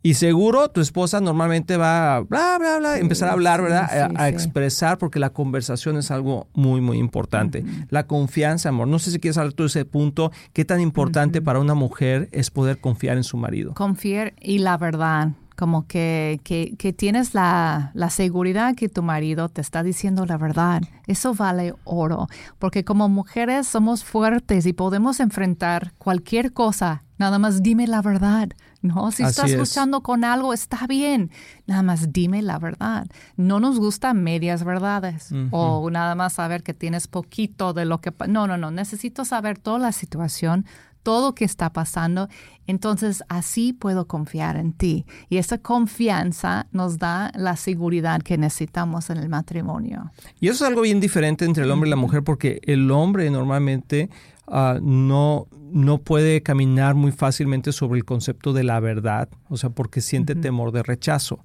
Y 0.03 0.15
seguro 0.15 0.69
tu 0.69 0.81
esposa 0.81 1.21
normalmente 1.21 1.77
va 1.77 2.15
a 2.15 2.19
bla, 2.21 2.57
bla, 2.57 2.79
bla, 2.79 2.97
empezar 2.97 3.29
a 3.29 3.33
hablar, 3.33 3.61
¿verdad? 3.61 4.11
a, 4.15 4.29
expresar, 4.29 4.97
porque 4.97 5.19
la 5.19 5.29
conversación 5.29 5.97
es 5.97 6.09
algo 6.09 6.47
muy, 6.53 6.81
muy 6.81 6.97
importante. 6.97 7.63
La 7.89 8.07
confianza, 8.07 8.69
amor. 8.69 8.87
No 8.87 8.97
sé 8.97 9.11
si 9.11 9.19
quieres 9.19 9.37
hablar 9.37 9.53
tú 9.53 9.63
de 9.63 9.67
ese 9.67 9.85
punto. 9.85 10.31
¿Qué 10.53 10.65
tan 10.65 10.81
importante 10.81 11.41
para 11.41 11.59
una 11.59 11.75
mujer 11.75 12.29
es 12.31 12.49
poder 12.49 12.79
confiar 12.79 13.17
en 13.17 13.23
su 13.23 13.37
marido? 13.37 13.75
Confiar 13.75 14.33
y 14.41 14.59
la 14.59 14.77
verdad 14.77 15.29
como 15.55 15.85
que, 15.85 16.39
que, 16.43 16.73
que 16.79 16.91
tienes 16.91 17.35
la, 17.35 17.91
la, 17.93 18.09
seguridad 18.09 18.73
que 18.73 18.89
tu 18.89 19.03
marido 19.03 19.47
te 19.47 19.61
está 19.61 19.83
diciendo 19.83 20.25
la 20.25 20.37
verdad. 20.37 20.81
Eso 21.05 21.35
vale 21.35 21.75
oro, 21.83 22.27
porque 22.57 22.83
como 22.83 23.09
mujeres 23.09 23.67
somos 23.67 24.03
fuertes 24.03 24.65
y 24.65 24.73
podemos 24.73 25.19
enfrentar 25.19 25.93
cualquier 25.99 26.51
cosa. 26.51 27.03
Nada 27.21 27.37
más 27.37 27.61
dime 27.61 27.85
la 27.85 28.01
verdad. 28.01 28.49
No, 28.81 29.11
si 29.11 29.21
estás 29.21 29.51
luchando 29.51 30.01
con 30.01 30.23
algo, 30.23 30.55
está 30.55 30.87
bien. 30.87 31.29
Nada 31.67 31.83
más 31.83 32.11
dime 32.11 32.41
la 32.41 32.57
verdad. 32.57 33.05
No 33.37 33.59
nos 33.59 33.77
gustan 33.77 34.23
medias 34.23 34.63
verdades 34.63 35.29
o 35.51 35.87
nada 35.91 36.15
más 36.15 36.33
saber 36.33 36.63
que 36.63 36.73
tienes 36.73 37.07
poquito 37.07 37.73
de 37.73 37.85
lo 37.85 38.01
que... 38.01 38.11
No, 38.27 38.47
no, 38.47 38.57
no. 38.57 38.71
Necesito 38.71 39.23
saber 39.23 39.59
toda 39.59 39.77
la 39.77 39.91
situación, 39.91 40.65
todo 41.03 41.27
lo 41.27 41.35
que 41.35 41.45
está 41.45 41.71
pasando. 41.71 42.27
Entonces 42.65 43.23
así 43.29 43.71
puedo 43.71 44.07
confiar 44.07 44.57
en 44.57 44.73
ti. 44.73 45.05
Y 45.29 45.37
esa 45.37 45.59
confianza 45.59 46.65
nos 46.71 46.97
da 46.97 47.31
la 47.35 47.55
seguridad 47.55 48.23
que 48.23 48.39
necesitamos 48.39 49.11
en 49.11 49.17
el 49.17 49.29
matrimonio. 49.29 50.11
Y 50.39 50.47
eso 50.47 50.65
es 50.65 50.69
algo 50.69 50.81
bien 50.81 50.99
diferente 50.99 51.45
entre 51.45 51.65
el 51.65 51.69
hombre 51.69 51.87
y 51.87 51.91
la 51.91 51.97
mujer 51.97 52.23
porque 52.23 52.61
el 52.63 52.89
hombre 52.89 53.29
normalmente 53.29 54.09
Ah, 54.53 54.79
no, 54.81 55.47
no 55.71 55.99
puede 55.99 56.41
caminar 56.43 56.95
muy 56.95 57.11
fácilmente 57.11 57.71
sobre 57.71 57.99
el 57.99 58.05
concepto 58.05 58.53
de 58.53 58.63
la 58.63 58.79
verdad, 58.79 59.29
o 59.49 59.57
sea, 59.57 59.69
porque 59.69 60.01
siente 60.01 60.35
temor 60.35 60.71
de 60.71 60.83
rechazo. 60.83 61.43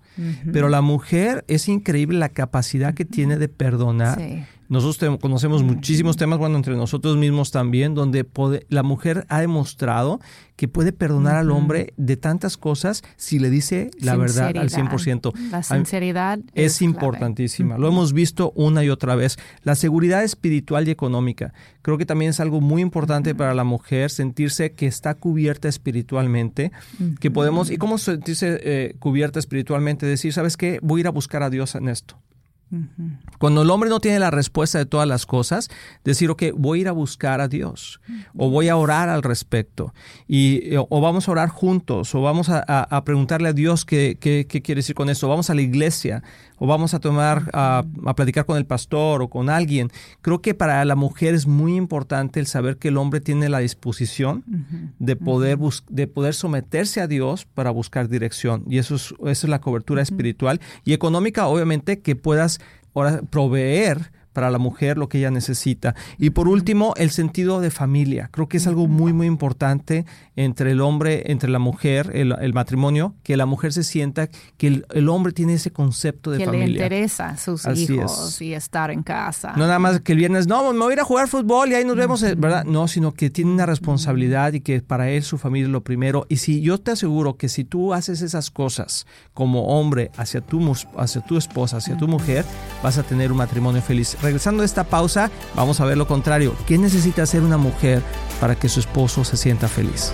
Pero 0.52 0.68
la 0.68 0.80
mujer 0.80 1.44
es 1.48 1.68
increíble 1.68 2.18
la 2.18 2.30
capacidad 2.30 2.94
que 2.94 3.04
tiene 3.04 3.36
de 3.36 3.48
perdonar. 3.48 4.18
Nosotros 4.68 5.18
conocemos 5.20 5.62
muchísimos 5.62 6.16
temas, 6.16 6.38
bueno, 6.38 6.56
entre 6.56 6.74
nosotros 6.74 7.16
mismos 7.16 7.52
también, 7.52 7.94
donde 7.94 8.26
la 8.68 8.82
mujer 8.82 9.24
ha 9.28 9.40
demostrado 9.40 10.20
que 10.56 10.68
puede 10.68 10.92
perdonar 10.92 11.36
al 11.36 11.50
hombre 11.50 11.92
de 11.96 12.16
tantas 12.16 12.56
cosas 12.56 13.02
si 13.16 13.38
le 13.38 13.50
dice 13.50 13.90
la 14.00 14.16
verdad 14.16 14.56
al 14.56 14.70
100%. 14.70 15.32
La 15.50 15.62
sinceridad 15.62 16.40
es, 16.54 16.82
importantísima. 16.82 17.78
Lo 17.78 17.88
hemos 17.88 18.12
visto 18.12 18.52
una 18.56 18.82
y 18.82 18.88
otra 18.88 19.14
vez. 19.14 19.38
La 19.62 19.74
seguridad 19.74 20.24
espiritual 20.24 20.88
y 20.88 20.90
económica. 20.90 21.52
Creo 21.82 21.98
que 21.98 22.06
también 22.06 22.30
es 22.30 22.40
algo 22.40 22.60
muy 22.60 22.82
importante 22.82 23.34
para 23.34 23.54
la 23.54 23.64
mujer 23.64 24.10
sentirse 24.16 24.72
que 24.72 24.86
está 24.86 25.14
cubierta 25.14 25.68
espiritualmente, 25.68 26.72
que 27.20 27.30
podemos, 27.30 27.70
¿y 27.70 27.76
cómo 27.76 27.98
sentirse 27.98 28.60
eh, 28.62 28.96
cubierta 28.98 29.38
espiritualmente? 29.38 30.06
Decir, 30.06 30.32
¿sabes 30.32 30.56
qué? 30.56 30.78
Voy 30.82 31.00
a 31.00 31.02
ir 31.02 31.06
a 31.06 31.10
buscar 31.10 31.42
a 31.42 31.50
Dios 31.50 31.74
en 31.74 31.88
esto. 31.88 32.18
Cuando 33.38 33.62
el 33.62 33.70
hombre 33.70 33.88
no 33.88 34.00
tiene 34.00 34.18
la 34.18 34.32
respuesta 34.32 34.78
de 34.78 34.86
todas 34.86 35.06
las 35.06 35.24
cosas, 35.24 35.68
decir, 36.04 36.30
ok, 36.30 36.42
voy 36.56 36.78
a 36.78 36.82
ir 36.82 36.88
a 36.88 36.92
buscar 36.92 37.40
a 37.40 37.46
Dios 37.46 38.00
o 38.36 38.50
voy 38.50 38.68
a 38.68 38.76
orar 38.76 39.08
al 39.08 39.22
respecto 39.22 39.94
y, 40.26 40.74
o 40.76 41.00
vamos 41.00 41.28
a 41.28 41.32
orar 41.32 41.48
juntos 41.48 42.12
o 42.14 42.22
vamos 42.22 42.48
a, 42.50 43.02
preguntarle 43.04 43.50
a 43.50 43.52
Dios 43.52 43.84
qué, 43.84 44.18
qué, 44.20 44.46
quiere 44.46 44.80
decir 44.80 44.96
con 44.96 45.10
eso, 45.10 45.28
vamos 45.28 45.48
a 45.48 45.54
la 45.54 45.62
iglesia 45.62 46.24
o 46.58 46.66
vamos 46.66 46.94
a 46.94 47.00
tomar, 47.00 47.50
a, 47.52 47.84
platicar 48.14 48.46
con 48.46 48.56
el 48.56 48.66
pastor 48.66 49.22
o 49.22 49.28
con 49.28 49.50
alguien. 49.50 49.90
Creo 50.22 50.40
que 50.40 50.54
para 50.54 50.84
la 50.84 50.96
mujer 50.96 51.34
es 51.34 51.46
muy 51.46 51.76
importante 51.76 52.40
el 52.40 52.46
saber 52.46 52.76
que 52.78 52.88
el 52.88 52.96
hombre 52.96 53.20
tiene 53.20 53.48
la 53.48 53.58
disposición 53.58 54.44
de, 54.98 55.16
poder 55.16 55.58
de 55.88 56.06
poder 56.06 56.34
someterse 56.34 57.00
a 57.00 57.06
Dios 57.06 57.44
para 57.44 57.70
buscar 57.70 58.08
dirección 58.08 58.64
y 58.68 58.78
eso 58.78 58.96
es, 58.96 59.12
eso 59.12 59.46
es 59.46 59.48
la 59.48 59.60
cobertura 59.60 60.02
espiritual 60.02 60.60
y 60.84 60.92
económica, 60.92 61.46
obviamente, 61.46 62.00
que 62.00 62.16
puedas 62.16 62.60
ahora 62.94 63.20
proveer 63.28 64.10
para 64.36 64.50
la 64.50 64.58
mujer 64.58 64.98
lo 64.98 65.08
que 65.08 65.16
ella 65.16 65.30
necesita. 65.30 65.94
Y 66.18 66.28
por 66.28 66.46
último, 66.46 66.92
el 66.98 67.08
sentido 67.08 67.62
de 67.62 67.70
familia. 67.70 68.28
Creo 68.30 68.50
que 68.50 68.58
es 68.58 68.66
algo 68.66 68.86
muy, 68.86 69.14
muy 69.14 69.26
importante 69.26 70.04
entre 70.36 70.72
el 70.72 70.82
hombre, 70.82 71.32
entre 71.32 71.48
la 71.48 71.58
mujer, 71.58 72.10
el, 72.12 72.52
matrimonio, 72.52 73.14
que 73.22 73.38
la 73.38 73.46
mujer 73.46 73.72
se 73.72 73.82
sienta 73.82 74.28
que 74.58 74.84
el, 74.90 75.08
hombre 75.08 75.32
tiene 75.32 75.54
ese 75.54 75.70
concepto 75.70 76.30
de 76.30 76.44
familia. 76.44 76.66
Que 76.66 76.66
le 76.66 76.72
interesa 76.72 77.38
sus 77.38 77.66
hijos 77.66 78.42
y 78.42 78.52
estar 78.52 78.90
en 78.90 79.02
casa. 79.02 79.54
No 79.56 79.66
nada 79.66 79.78
más 79.78 80.02
que 80.02 80.12
el 80.12 80.18
viernes, 80.18 80.46
no, 80.46 80.70
me 80.74 80.80
voy 80.80 80.90
a 80.90 80.92
ir 80.92 81.00
a 81.00 81.04
jugar 81.04 81.28
fútbol 81.28 81.70
y 81.70 81.74
ahí 81.74 81.86
nos 81.86 81.96
vemos, 81.96 82.20
¿verdad? 82.20 82.64
No, 82.64 82.88
sino 82.88 83.12
que 83.12 83.30
tiene 83.30 83.50
una 83.50 83.64
responsabilidad 83.64 84.52
y 84.52 84.60
que 84.60 84.82
para 84.82 85.08
él 85.08 85.22
su 85.22 85.38
familia 85.38 85.68
es 85.68 85.72
lo 85.72 85.82
primero. 85.82 86.26
Y 86.28 86.36
si 86.36 86.60
yo 86.60 86.76
te 86.76 86.90
aseguro 86.90 87.38
que 87.38 87.48
si 87.48 87.64
tú 87.64 87.94
haces 87.94 88.20
esas 88.20 88.50
cosas 88.50 89.06
como 89.32 89.78
hombre 89.78 90.10
hacia 90.18 90.42
tu, 90.42 90.74
hacia 90.98 91.22
tu 91.22 91.38
esposa, 91.38 91.78
hacia 91.78 91.96
tu 91.96 92.06
mujer, 92.06 92.44
vas 92.82 92.98
a 92.98 93.02
tener 93.02 93.32
un 93.32 93.38
matrimonio 93.38 93.80
feliz 93.80 94.14
regresando 94.26 94.62
a 94.62 94.66
esta 94.66 94.84
pausa, 94.84 95.30
vamos 95.54 95.80
a 95.80 95.84
ver 95.84 95.96
lo 95.96 96.06
contrario. 96.06 96.54
¿Qué 96.66 96.78
necesita 96.78 97.22
hacer 97.22 97.42
una 97.42 97.56
mujer 97.56 98.02
para 98.40 98.56
que 98.56 98.68
su 98.68 98.80
esposo 98.80 99.24
se 99.24 99.36
sienta 99.36 99.68
feliz? 99.68 100.12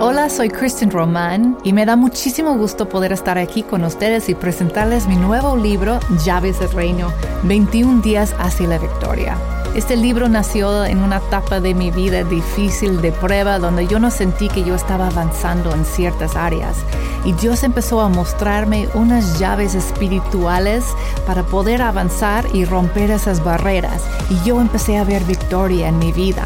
Hola, 0.00 0.28
soy 0.28 0.48
Kristen 0.48 0.90
Román 0.90 1.56
y 1.62 1.72
me 1.72 1.86
da 1.86 1.94
muchísimo 1.94 2.56
gusto 2.56 2.88
poder 2.88 3.12
estar 3.12 3.38
aquí 3.38 3.62
con 3.62 3.84
ustedes 3.84 4.28
y 4.28 4.34
presentarles 4.34 5.06
mi 5.06 5.14
nuevo 5.14 5.56
libro, 5.56 6.00
Llaves 6.24 6.58
del 6.58 6.72
Reino, 6.72 7.12
21 7.44 8.02
días 8.02 8.34
hacia 8.40 8.66
la 8.66 8.78
victoria. 8.78 9.53
Este 9.74 9.96
libro 9.96 10.28
nació 10.28 10.84
en 10.84 11.02
una 11.02 11.16
etapa 11.16 11.58
de 11.58 11.74
mi 11.74 11.90
vida 11.90 12.22
difícil 12.22 13.02
de 13.02 13.10
prueba 13.10 13.58
donde 13.58 13.88
yo 13.88 13.98
no 13.98 14.12
sentí 14.12 14.48
que 14.48 14.62
yo 14.62 14.76
estaba 14.76 15.08
avanzando 15.08 15.74
en 15.74 15.84
ciertas 15.84 16.36
áreas 16.36 16.76
y 17.24 17.32
Dios 17.32 17.64
empezó 17.64 18.00
a 18.00 18.08
mostrarme 18.08 18.88
unas 18.94 19.40
llaves 19.40 19.74
espirituales 19.74 20.84
para 21.26 21.42
poder 21.42 21.82
avanzar 21.82 22.46
y 22.54 22.64
romper 22.64 23.10
esas 23.10 23.42
barreras 23.42 24.02
y 24.30 24.40
yo 24.46 24.60
empecé 24.60 24.96
a 24.96 25.02
ver 25.02 25.24
victoria 25.24 25.88
en 25.88 25.98
mi 25.98 26.12
vida. 26.12 26.44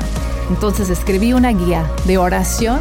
Entonces 0.49 0.89
escribí 0.89 1.35
una 1.35 1.51
guía 1.51 1.85
de 2.07 2.17
oración 2.17 2.81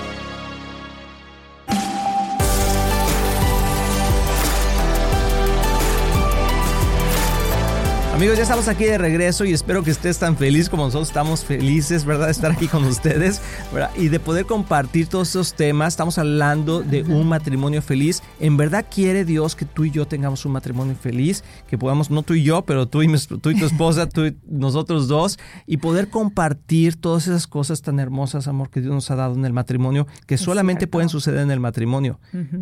Amigos, 8.21 8.37
ya 8.37 8.43
estamos 8.43 8.67
aquí 8.67 8.83
de 8.83 8.99
regreso 8.99 9.45
y 9.45 9.51
espero 9.51 9.81
que 9.81 9.89
estés 9.89 10.19
tan 10.19 10.37
feliz 10.37 10.69
como 10.69 10.83
nosotros 10.83 11.07
estamos 11.07 11.43
felices, 11.43 12.05
¿verdad? 12.05 12.27
De 12.27 12.31
estar 12.31 12.51
aquí 12.51 12.67
con 12.67 12.83
ustedes, 12.83 13.41
¿verdad? 13.73 13.89
Y 13.97 14.09
de 14.09 14.19
poder 14.19 14.45
compartir 14.45 15.07
todos 15.07 15.29
estos 15.29 15.55
temas. 15.55 15.93
Estamos 15.93 16.19
hablando 16.19 16.83
de 16.83 17.01
un 17.01 17.27
matrimonio 17.27 17.81
feliz. 17.81 18.21
¿En 18.39 18.57
verdad 18.57 18.85
quiere 18.93 19.25
Dios 19.25 19.55
que 19.55 19.65
tú 19.65 19.85
y 19.85 19.89
yo 19.89 20.05
tengamos 20.05 20.45
un 20.45 20.51
matrimonio 20.51 20.93
feliz? 20.93 21.43
Que 21.67 21.79
podamos, 21.79 22.11
no 22.11 22.21
tú 22.21 22.35
y 22.35 22.43
yo, 22.43 22.61
pero 22.61 22.87
tú 22.87 23.01
y, 23.01 23.07
tú 23.41 23.49
y 23.49 23.59
tu 23.59 23.65
esposa, 23.65 24.07
tú 24.07 24.27
y 24.27 24.37
nosotros 24.47 25.07
dos, 25.07 25.39
y 25.65 25.77
poder 25.77 26.09
compartir 26.09 26.97
todas 26.97 27.25
esas 27.25 27.47
cosas 27.47 27.81
tan 27.81 27.99
hermosas, 27.99 28.47
amor, 28.47 28.69
que 28.69 28.81
Dios 28.81 28.93
nos 28.93 29.09
ha 29.09 29.15
dado 29.15 29.33
en 29.33 29.45
el 29.45 29.53
matrimonio, 29.53 30.05
que 30.27 30.37
solamente 30.37 30.85
pueden 30.85 31.09
suceder 31.09 31.39
en 31.39 31.49
el 31.49 31.59
matrimonio. 31.59 32.19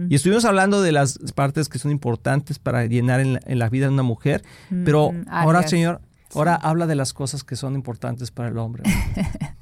Y 0.07 0.15
estuvimos 0.15 0.45
hablando 0.45 0.81
de 0.81 0.93
las 0.93 1.19
partes 1.35 1.67
que 1.67 1.79
son 1.79 1.91
importantes 1.91 2.59
para 2.59 2.85
llenar 2.85 3.19
en 3.19 3.59
la, 3.59 3.67
vida 3.67 3.87
de 3.87 3.93
una 3.93 4.03
mujer, 4.03 4.41
pero 4.85 5.11
Ahora, 5.55 5.67
Señor, 5.67 6.01
ahora 6.35 6.55
habla 6.55 6.87
de 6.87 6.95
las 6.95 7.13
cosas 7.13 7.43
que 7.43 7.55
son 7.55 7.75
importantes 7.75 8.31
para 8.31 8.49
el 8.49 8.57
hombre. 8.57 8.83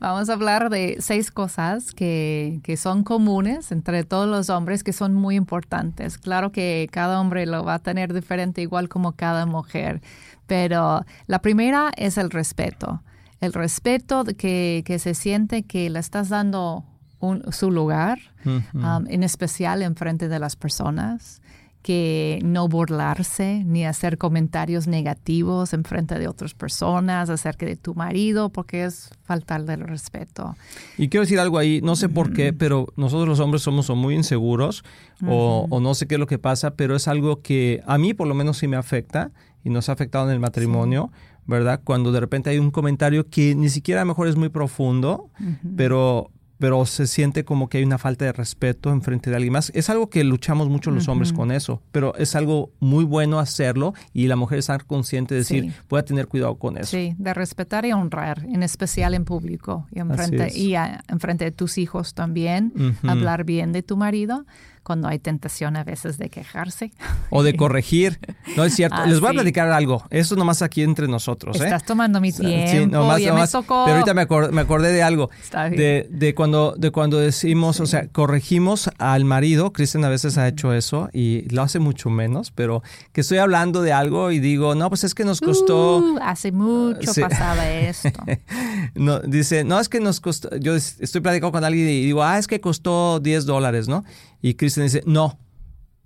Vamos 0.00 0.28
a 0.28 0.34
hablar 0.34 0.70
de 0.70 0.98
seis 1.00 1.32
cosas 1.32 1.92
que, 1.92 2.60
que, 2.62 2.76
son 2.76 3.02
comunes 3.02 3.72
entre 3.72 4.04
todos 4.04 4.28
los 4.28 4.48
hombres 4.48 4.84
que 4.84 4.92
son 4.92 5.12
muy 5.12 5.34
importantes. 5.34 6.18
Claro 6.18 6.52
que 6.52 6.88
cada 6.92 7.20
hombre 7.20 7.46
lo 7.46 7.64
va 7.64 7.74
a 7.74 7.78
tener 7.80 8.14
diferente 8.14 8.62
igual 8.62 8.88
como 8.88 9.12
cada 9.12 9.44
mujer, 9.44 10.00
pero 10.46 11.04
la 11.26 11.42
primera 11.42 11.90
es 11.96 12.16
el 12.16 12.30
respeto. 12.30 13.02
El 13.40 13.52
respeto 13.52 14.24
que, 14.24 14.84
que 14.86 15.00
se 15.00 15.14
siente 15.14 15.64
que 15.64 15.90
le 15.90 15.98
estás 15.98 16.28
dando 16.28 16.84
un, 17.18 17.52
su 17.52 17.70
lugar, 17.70 18.18
um, 18.44 19.04
en 19.08 19.22
especial 19.24 19.82
en 19.82 19.96
frente 19.96 20.28
de 20.28 20.38
las 20.38 20.54
personas 20.54 21.42
que 21.82 22.40
no 22.42 22.68
burlarse 22.68 23.62
ni 23.64 23.86
hacer 23.86 24.18
comentarios 24.18 24.86
negativos 24.86 25.72
en 25.72 25.84
frente 25.84 26.18
de 26.18 26.28
otras 26.28 26.54
personas 26.54 27.30
acerca 27.30 27.66
de 27.66 27.76
tu 27.76 27.94
marido, 27.94 28.50
porque 28.50 28.84
es 28.84 29.10
faltarle 29.22 29.74
el 29.74 29.80
respeto. 29.82 30.56
Y 30.96 31.08
quiero 31.08 31.24
decir 31.24 31.38
algo 31.38 31.58
ahí, 31.58 31.80
no 31.82 31.96
sé 31.96 32.08
por 32.08 32.32
qué, 32.32 32.52
pero 32.52 32.88
nosotros 32.96 33.28
los 33.28 33.40
hombres 33.40 33.62
somos 33.62 33.88
muy 33.90 34.14
inseguros 34.14 34.84
o, 35.26 35.78
no 35.80 35.94
sé 35.94 36.06
qué 36.06 36.16
es 36.16 36.18
lo 36.18 36.26
que 36.26 36.38
pasa, 36.38 36.74
pero 36.74 36.96
es 36.96 37.08
algo 37.08 37.42
que 37.42 37.82
a 37.86 37.98
mí 37.98 38.14
por 38.14 38.26
lo 38.26 38.34
menos 38.34 38.58
sí 38.58 38.68
me 38.68 38.76
afecta 38.76 39.30
y 39.64 39.70
nos 39.70 39.88
ha 39.88 39.92
afectado 39.92 40.26
en 40.26 40.32
el 40.32 40.40
matrimonio. 40.40 41.10
¿verdad? 41.46 41.80
Cuando 41.82 42.12
de 42.12 42.20
repente 42.20 42.50
hay 42.50 42.58
un 42.58 42.70
comentario 42.70 43.26
que 43.30 43.54
ni 43.54 43.70
siquiera 43.70 44.02
a 44.02 44.04
lo 44.04 44.08
mejor 44.08 44.28
es 44.28 44.36
muy 44.36 44.50
profundo, 44.50 45.30
pero, 45.78 46.30
pero 46.58 46.84
se 46.86 47.06
siente 47.06 47.44
como 47.44 47.68
que 47.68 47.78
hay 47.78 47.84
una 47.84 47.98
falta 47.98 48.24
de 48.24 48.32
respeto 48.32 48.90
en 48.90 49.02
frente 49.02 49.30
de 49.30 49.36
alguien 49.36 49.52
más. 49.52 49.70
Es 49.74 49.90
algo 49.90 50.10
que 50.10 50.24
luchamos 50.24 50.68
mucho 50.68 50.90
los 50.90 51.08
hombres 51.08 51.32
con 51.32 51.50
eso, 51.50 51.82
pero 51.92 52.14
es 52.16 52.34
algo 52.34 52.70
muy 52.80 53.04
bueno 53.04 53.38
hacerlo 53.38 53.94
y 54.12 54.26
la 54.26 54.36
mujer 54.36 54.58
estar 54.58 54.84
consciente 54.84 55.34
de 55.34 55.40
decir, 55.40 55.72
voy 55.88 56.00
a 56.00 56.04
tener 56.04 56.26
cuidado 56.26 56.56
con 56.56 56.76
eso. 56.76 56.90
Sí, 56.90 57.14
de 57.18 57.34
respetar 57.34 57.84
y 57.86 57.92
honrar, 57.92 58.44
en 58.44 58.62
especial 58.62 59.14
en 59.14 59.24
público 59.24 59.86
y 59.92 60.00
en 60.00 60.12
frente, 60.14 60.52
y 60.56 60.74
en 60.74 61.20
frente 61.20 61.44
de 61.44 61.52
tus 61.52 61.78
hijos 61.78 62.14
también, 62.14 62.72
hablar 63.02 63.44
bien 63.44 63.72
de 63.72 63.82
tu 63.82 63.96
marido 63.96 64.44
cuando 64.88 65.06
hay 65.06 65.18
tentación 65.18 65.76
a 65.76 65.84
veces 65.84 66.16
de 66.16 66.30
quejarse. 66.30 66.90
O 67.30 67.42
de 67.42 67.54
corregir. 67.56 68.18
No 68.56 68.64
es 68.64 68.74
cierto. 68.74 69.04
Les 69.04 69.20
voy 69.20 69.28
a 69.28 69.32
platicar 69.32 69.70
algo. 69.70 70.02
Eso 70.08 70.34
nomás 70.34 70.62
aquí 70.62 70.82
entre 70.82 71.08
nosotros. 71.08 71.60
¿eh? 71.60 71.64
Estás 71.64 71.84
tomando 71.84 72.22
mi 72.22 72.32
tiempo. 72.32 72.70
Sí, 72.70 72.86
nomás, 72.86 73.20
me 73.20 73.46
tocó. 73.48 73.84
Pero 73.84 73.98
ahorita 73.98 74.14
me, 74.14 74.22
acordé, 74.62 74.92
de 74.92 75.02
algo. 75.02 75.28
De, 75.52 76.08
de, 76.08 76.34
cuando, 76.34 76.74
de 76.78 76.90
cuando 76.90 77.18
decimos, 77.18 77.80
o 77.80 77.86
sea, 77.86 78.08
corregimos 78.08 78.88
al 78.96 79.26
marido. 79.26 79.74
Cristian 79.74 80.06
a 80.06 80.08
veces 80.08 80.38
ha 80.38 80.48
hecho 80.48 80.72
eso 80.72 81.10
y 81.12 81.42
lo 81.50 81.60
hace 81.60 81.80
mucho 81.80 82.08
menos, 82.08 82.50
pero 82.50 82.82
que 83.12 83.20
estoy 83.20 83.38
hablando 83.38 83.82
de 83.82 83.92
algo 83.92 84.30
y 84.30 84.38
digo, 84.38 84.74
no, 84.74 84.88
pues 84.88 85.04
es 85.04 85.14
que 85.14 85.26
nos 85.26 85.42
costó. 85.42 85.98
Uh, 85.98 86.18
hace 86.22 86.50
mucho 86.50 87.12
pasaba 87.20 87.68
esto. 87.68 88.08
no, 88.94 89.20
dice, 89.20 89.64
no, 89.64 89.78
es 89.80 89.90
que 89.90 90.00
nos 90.00 90.20
costó. 90.20 90.56
Yo 90.56 90.74
estoy 90.74 91.20
platicando 91.20 91.52
con 91.52 91.64
alguien 91.64 91.88
y 91.88 92.06
digo, 92.06 92.22
ah, 92.22 92.38
es 92.38 92.46
que 92.46 92.58
costó 92.62 93.20
10 93.20 93.44
dólares, 93.44 93.86
¿no? 93.86 94.02
Y 94.40 94.54
Cristian 94.54 94.77
dice, 94.84 95.02
no, 95.06 95.38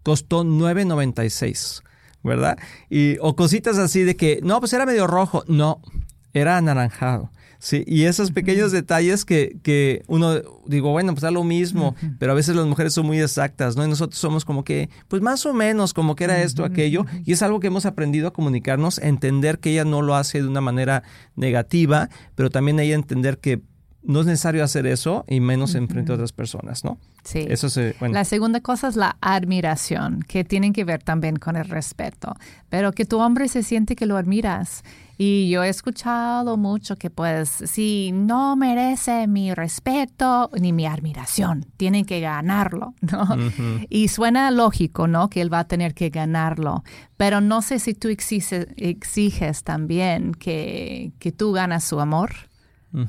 costó 0.02 0.44
9.96, 0.44 1.82
¿verdad? 2.22 2.58
Y, 2.90 3.16
o 3.20 3.36
cositas 3.36 3.78
así 3.78 4.02
de 4.02 4.16
que, 4.16 4.40
no, 4.42 4.60
pues 4.60 4.72
era 4.72 4.86
medio 4.86 5.06
rojo. 5.06 5.44
No, 5.46 5.80
era 6.32 6.56
anaranjado. 6.56 7.30
Sí, 7.58 7.84
y 7.86 8.06
esos 8.06 8.32
pequeños 8.32 8.72
detalles 8.72 9.24
que, 9.24 9.56
que 9.62 10.02
uno, 10.08 10.34
digo, 10.66 10.90
bueno, 10.90 11.12
pues 11.12 11.22
da 11.22 11.30
lo 11.30 11.44
mismo, 11.44 11.94
pero 12.18 12.32
a 12.32 12.34
veces 12.34 12.56
las 12.56 12.66
mujeres 12.66 12.92
son 12.92 13.06
muy 13.06 13.20
exactas, 13.20 13.76
¿no? 13.76 13.84
Y 13.84 13.88
nosotros 13.88 14.18
somos 14.18 14.44
como 14.44 14.64
que, 14.64 14.90
pues 15.06 15.22
más 15.22 15.46
o 15.46 15.54
menos, 15.54 15.94
como 15.94 16.16
que 16.16 16.24
era 16.24 16.42
esto, 16.42 16.64
aquello, 16.64 17.06
y 17.24 17.30
es 17.30 17.40
algo 17.40 17.60
que 17.60 17.68
hemos 17.68 17.86
aprendido 17.86 18.26
a 18.26 18.32
comunicarnos, 18.32 18.98
entender 18.98 19.60
que 19.60 19.70
ella 19.70 19.84
no 19.84 20.02
lo 20.02 20.16
hace 20.16 20.42
de 20.42 20.48
una 20.48 20.60
manera 20.60 21.04
negativa, 21.36 22.10
pero 22.34 22.50
también 22.50 22.80
ella 22.80 22.96
entender 22.96 23.38
que 23.38 23.62
no 24.02 24.20
es 24.20 24.26
necesario 24.26 24.64
hacer 24.64 24.86
eso 24.86 25.24
y 25.28 25.40
menos 25.40 25.74
en 25.74 25.88
frente 25.88 26.12
a 26.12 26.16
otras 26.16 26.32
personas, 26.32 26.84
¿no? 26.84 26.98
Sí. 27.24 27.46
Eso 27.48 27.68
La 28.00 28.24
segunda 28.24 28.60
cosa 28.60 28.88
es 28.88 28.96
la 28.96 29.16
admiración, 29.20 30.22
que 30.26 30.42
tiene 30.42 30.72
que 30.72 30.84
ver 30.84 31.02
también 31.02 31.36
con 31.36 31.56
el 31.56 31.66
respeto, 31.66 32.34
pero 32.68 32.92
que 32.92 33.04
tu 33.04 33.20
hombre 33.20 33.46
se 33.46 33.62
siente 33.62 33.94
que 33.94 34.06
lo 34.06 34.16
admiras. 34.16 34.82
Y 35.18 35.48
yo 35.50 35.62
he 35.62 35.68
escuchado 35.68 36.56
mucho 36.56 36.96
que 36.96 37.10
pues 37.10 37.48
si 37.48 38.10
no 38.12 38.56
merece 38.56 39.28
mi 39.28 39.54
respeto 39.54 40.50
ni 40.60 40.72
mi 40.72 40.84
admiración, 40.86 41.64
tienen 41.76 42.04
que 42.04 42.18
ganarlo, 42.18 42.94
¿no? 43.00 43.28
Y 43.88 44.08
suena 44.08 44.50
lógico, 44.50 45.06
¿no? 45.06 45.30
Que 45.30 45.42
él 45.42 45.52
va 45.52 45.60
a 45.60 45.68
tener 45.68 45.94
que 45.94 46.10
ganarlo, 46.10 46.82
pero 47.16 47.40
no 47.40 47.62
sé 47.62 47.78
si 47.78 47.94
tú 47.94 48.08
exiges, 48.08 48.66
exiges 48.76 49.62
también 49.62 50.32
que, 50.32 51.12
que 51.20 51.30
tú 51.30 51.52
ganas 51.52 51.84
su 51.84 52.00
amor 52.00 52.32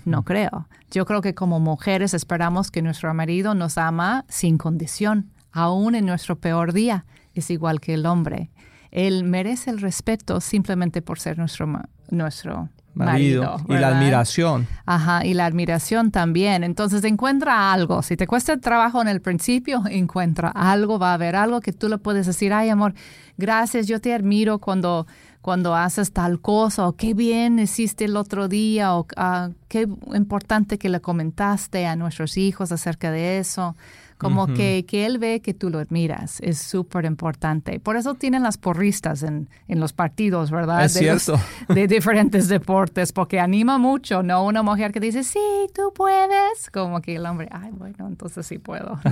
no 0.05 0.23
creo. 0.23 0.67
Yo 0.91 1.05
creo 1.05 1.21
que 1.21 1.35
como 1.35 1.59
mujeres 1.59 2.13
esperamos 2.13 2.71
que 2.71 2.81
nuestro 2.81 3.13
marido 3.13 3.53
nos 3.53 3.77
ama 3.77 4.25
sin 4.29 4.57
condición, 4.57 5.31
aún 5.51 5.95
en 5.95 6.05
nuestro 6.05 6.37
peor 6.37 6.73
día. 6.73 7.05
Es 7.33 7.49
igual 7.49 7.81
que 7.81 7.95
el 7.95 8.05
hombre. 8.05 8.51
Él 8.91 9.23
merece 9.23 9.71
el 9.71 9.81
respeto 9.81 10.39
simplemente 10.39 11.01
por 11.01 11.19
ser 11.19 11.37
nuestro, 11.37 11.67
nuestro 12.09 12.69
marido. 12.93 13.57
y 13.67 13.73
la 13.73 13.87
admiración. 13.89 14.67
Ajá, 14.85 15.25
y 15.25 15.33
la 15.33 15.45
admiración 15.45 16.11
también. 16.11 16.63
Entonces 16.63 17.03
encuentra 17.03 17.73
algo. 17.73 18.01
Si 18.01 18.15
te 18.15 18.27
cuesta 18.27 18.53
el 18.53 18.61
trabajo 18.61 19.01
en 19.01 19.07
el 19.07 19.21
principio, 19.21 19.83
encuentra 19.89 20.49
algo, 20.49 20.99
va 20.99 21.11
a 21.11 21.13
haber 21.15 21.35
algo 21.35 21.61
que 21.61 21.73
tú 21.73 21.89
le 21.89 21.97
puedes 21.97 22.27
decir, 22.27 22.53
ay 22.53 22.69
amor, 22.69 22.93
gracias, 23.37 23.87
yo 23.87 23.99
te 23.99 24.13
admiro 24.13 24.59
cuando 24.59 25.07
cuando 25.43 25.75
haces 25.75 26.13
tal 26.13 26.39
cosa, 26.39 26.87
o 26.87 26.93
qué 26.93 27.13
bien 27.13 27.59
hiciste 27.59 28.05
el 28.05 28.15
otro 28.15 28.47
día, 28.47 28.95
o 28.95 29.05
ah, 29.17 29.49
qué 29.67 29.89
importante 30.15 30.77
que 30.77 30.87
le 30.87 31.01
comentaste 31.01 31.85
a 31.85 31.97
nuestros 31.97 32.37
hijos 32.37 32.71
acerca 32.71 33.11
de 33.11 33.39
eso. 33.39 33.75
Como 34.23 34.47
que, 34.47 34.85
que, 34.87 35.05
él 35.05 35.19
ve 35.19 35.41
que 35.41 35.53
tú 35.53 35.69
lo 35.69 35.79
admiras, 35.79 36.39
es 36.41 36.57
súper 36.57 37.05
importante. 37.05 37.79
Por 37.79 37.97
eso 37.97 38.15
tienen 38.15 38.43
las 38.43 38.57
porristas 38.57 39.21
en, 39.23 39.49
en 39.67 39.79
los 39.79 39.93
partidos, 39.93 40.49
¿verdad? 40.49 40.85
Es 40.85 40.93
de 40.95 40.99
cierto. 41.01 41.39
de 41.73 41.87
diferentes 41.87 42.47
deportes, 42.47 43.11
porque 43.11 43.39
anima 43.39 43.77
mucho, 43.77 44.23
¿no? 44.23 44.45
Una 44.45 44.63
mujer 44.63 44.91
que 44.91 44.99
dice, 44.99 45.23
sí, 45.23 45.39
tú 45.75 45.93
puedes. 45.93 46.69
Como 46.71 47.01
que 47.01 47.15
el 47.15 47.25
hombre, 47.25 47.49
ay, 47.51 47.71
bueno, 47.71 48.07
entonces 48.07 48.45
sí 48.45 48.57
puedo. 48.57 48.99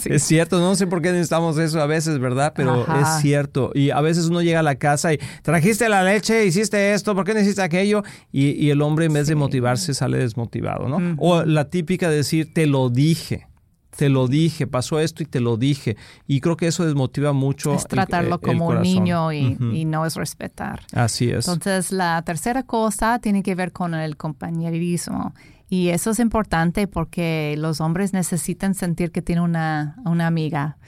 Es 0.04 0.22
cierto, 0.24 0.60
no 0.60 0.74
sé 0.74 0.86
por 0.86 1.02
qué 1.02 1.10
necesitamos 1.12 1.58
eso 1.58 1.80
a 1.80 1.86
veces, 1.86 2.18
¿verdad? 2.18 2.52
Pero 2.54 2.86
es 3.00 3.08
cierto. 3.20 3.70
Y 3.74 3.90
a 3.90 4.00
veces 4.00 4.26
uno 4.26 4.42
llega 4.42 4.60
a 4.60 4.62
la 4.62 4.76
casa 4.76 5.12
y 5.12 5.18
trajiste 5.42 5.88
la 5.88 6.02
leche, 6.02 6.46
hiciste 6.46 6.92
esto, 6.92 7.14
¿por 7.14 7.24
qué 7.24 7.34
necesitas 7.34 7.64
aquello? 7.64 8.02
Y, 8.32 8.50
y 8.52 8.70
el 8.70 8.82
hombre 8.82 9.06
en 9.06 9.12
vez 9.12 9.26
de 9.26 9.34
motivarse 9.34 9.94
sale 9.94 10.18
desmotivado, 10.18 10.88
¿no? 10.88 11.16
O 11.18 11.44
la 11.44 11.70
típica 11.70 12.08
de 12.08 12.16
decir, 12.16 12.52
te 12.52 12.66
lo 12.66 12.90
dije 12.90 13.49
te 13.96 14.08
lo 14.08 14.28
dije, 14.28 14.66
pasó 14.66 15.00
esto 15.00 15.22
y 15.22 15.26
te 15.26 15.40
lo 15.40 15.56
dije. 15.56 15.96
Y 16.26 16.40
creo 16.40 16.56
que 16.56 16.66
eso 16.66 16.84
desmotiva 16.84 17.32
mucho. 17.32 17.74
Es 17.74 17.86
tratarlo 17.86 18.40
como 18.40 18.68
un 18.68 18.82
niño 18.82 19.32
y, 19.32 19.84
no 19.84 20.06
es 20.06 20.14
respetar. 20.14 20.80
Así 20.92 21.30
es. 21.30 21.48
Entonces, 21.48 21.92
la 21.92 22.22
tercera 22.22 22.62
cosa 22.62 23.18
tiene 23.18 23.42
que 23.42 23.54
ver 23.54 23.72
con 23.72 23.94
el 23.94 24.16
compañerismo. 24.16 25.34
Y 25.68 25.88
eso 25.88 26.10
es 26.10 26.18
importante 26.18 26.86
porque 26.86 27.54
los 27.58 27.80
hombres 27.80 28.12
necesitan 28.12 28.74
sentir 28.74 29.12
que 29.12 29.22
tienen 29.22 29.44
una, 29.44 29.96
una 30.04 30.26
amiga. 30.26 30.78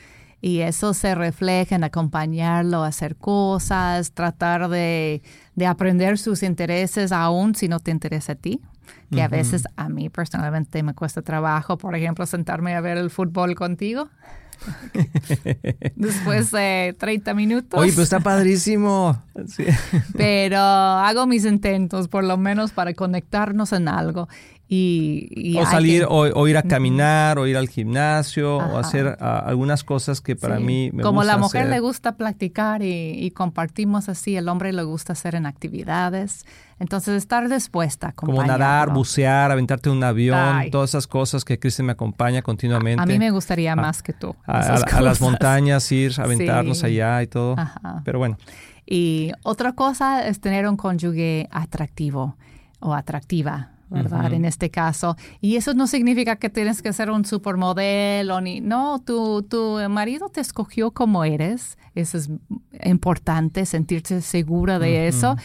Y 0.40 0.60
eso 0.60 0.92
se 0.92 1.14
refleja 1.14 1.76
en 1.76 1.84
acompañarlo 1.84 2.82
a 2.82 2.88
hacer 2.88 3.14
cosas, 3.14 4.12
tratar 4.12 4.68
de, 4.68 5.22
de 5.54 5.66
aprender 5.66 6.18
sus 6.18 6.42
intereses 6.42 7.12
aún 7.12 7.54
si 7.54 7.68
no 7.68 7.78
te 7.78 7.92
interesa 7.92 8.32
a 8.32 8.36
ti 8.36 8.60
que 9.10 9.22
a 9.22 9.28
veces 9.28 9.64
a 9.76 9.88
mí 9.88 10.08
personalmente 10.08 10.82
me 10.82 10.94
cuesta 10.94 11.22
trabajo, 11.22 11.76
por 11.78 11.94
ejemplo, 11.94 12.24
sentarme 12.26 12.74
a 12.74 12.80
ver 12.80 12.96
el 12.96 13.10
fútbol 13.10 13.54
contigo. 13.54 14.08
Después 15.96 16.50
de 16.50 16.94
30 16.98 17.34
minutos. 17.34 17.80
Oye, 17.80 17.92
pues 17.92 18.04
está 18.04 18.20
padrísimo. 18.20 19.22
Pero 20.16 20.58
hago 20.58 21.26
mis 21.26 21.44
intentos, 21.44 22.08
por 22.08 22.24
lo 22.24 22.36
menos 22.36 22.72
para 22.72 22.94
conectarnos 22.94 23.72
en 23.72 23.88
algo. 23.88 24.28
Y, 24.74 25.54
o 25.58 25.66
salir 25.66 26.06
o, 26.08 26.48
ir 26.48 26.56
a 26.56 26.62
caminar 26.62 27.38
o 27.38 27.46
ir 27.46 27.58
al 27.58 27.68
gimnasio 27.68 28.56
o 28.56 28.78
hacer 28.78 29.18
ah, 29.20 29.44
algunas 29.44 29.84
cosas 29.84 30.22
que 30.22 30.34
para 30.34 30.60
mí 30.60 30.90
me 30.94 31.02
como 31.02 31.24
la 31.24 31.36
mujer 31.36 31.68
le 31.68 31.78
gusta 31.78 32.16
practicar 32.16 32.80
y, 32.82 33.30
compartimos 33.32 34.08
así 34.08 34.34
el 34.34 34.48
hombre 34.48 34.72
le 34.72 34.82
gusta 34.82 35.12
hacer 35.12 35.34
en 35.34 35.44
actividades. 35.44 36.46
Entonces 36.78 37.18
estar 37.18 37.50
dispuesta 37.50 38.12
como 38.12 38.42
nadar 38.42 38.94
bucear 38.94 39.50
aventarte 39.50 39.90
un 39.90 40.02
avión 40.02 40.70
todas 40.70 40.90
esas 40.90 41.06
cosas 41.06 41.44
que 41.44 41.58
Cristian 41.58 41.84
me 41.84 41.92
acompaña 41.92 42.40
continuamente. 42.40 43.02
A, 43.02 43.04
mí 43.04 43.18
me 43.18 43.30
gustaría 43.30 43.76
más 43.76 44.02
que 44.02 44.14
tú 44.14 44.34
a, 44.46 45.02
las 45.02 45.20
montañas 45.20 45.92
ir 45.92 46.14
aventarnos 46.18 46.82
allá 46.82 47.22
y 47.22 47.26
todo. 47.26 47.56
Pero 48.04 48.18
bueno. 48.18 48.38
Y 48.86 49.32
otra 49.42 49.74
cosa 49.74 50.26
es 50.26 50.40
tener 50.40 50.66
un 50.66 50.78
cónyuge 50.78 51.46
atractivo 51.50 52.38
o 52.80 52.94
atractiva 52.94 53.71
¿verdad? 53.92 54.32
En 54.32 54.44
este 54.44 54.70
caso. 54.70 55.16
Y 55.40 55.56
eso 55.56 55.74
no 55.74 55.86
significa 55.86 56.36
que 56.36 56.50
tienes 56.50 56.82
que 56.82 56.92
ser 56.92 57.10
un 57.10 57.24
supermodelo 57.24 58.40
ni... 58.40 58.60
No, 58.60 59.00
tu, 59.00 59.42
tu 59.42 59.78
marido 59.88 60.28
te 60.28 60.40
escogió 60.40 60.90
como 60.90 61.24
eres. 61.24 61.78
Eso 61.94 62.18
es 62.18 62.30
importante, 62.84 63.66
sentirse 63.66 64.22
segura 64.22 64.78
de 64.78 65.08
eso. 65.08 65.36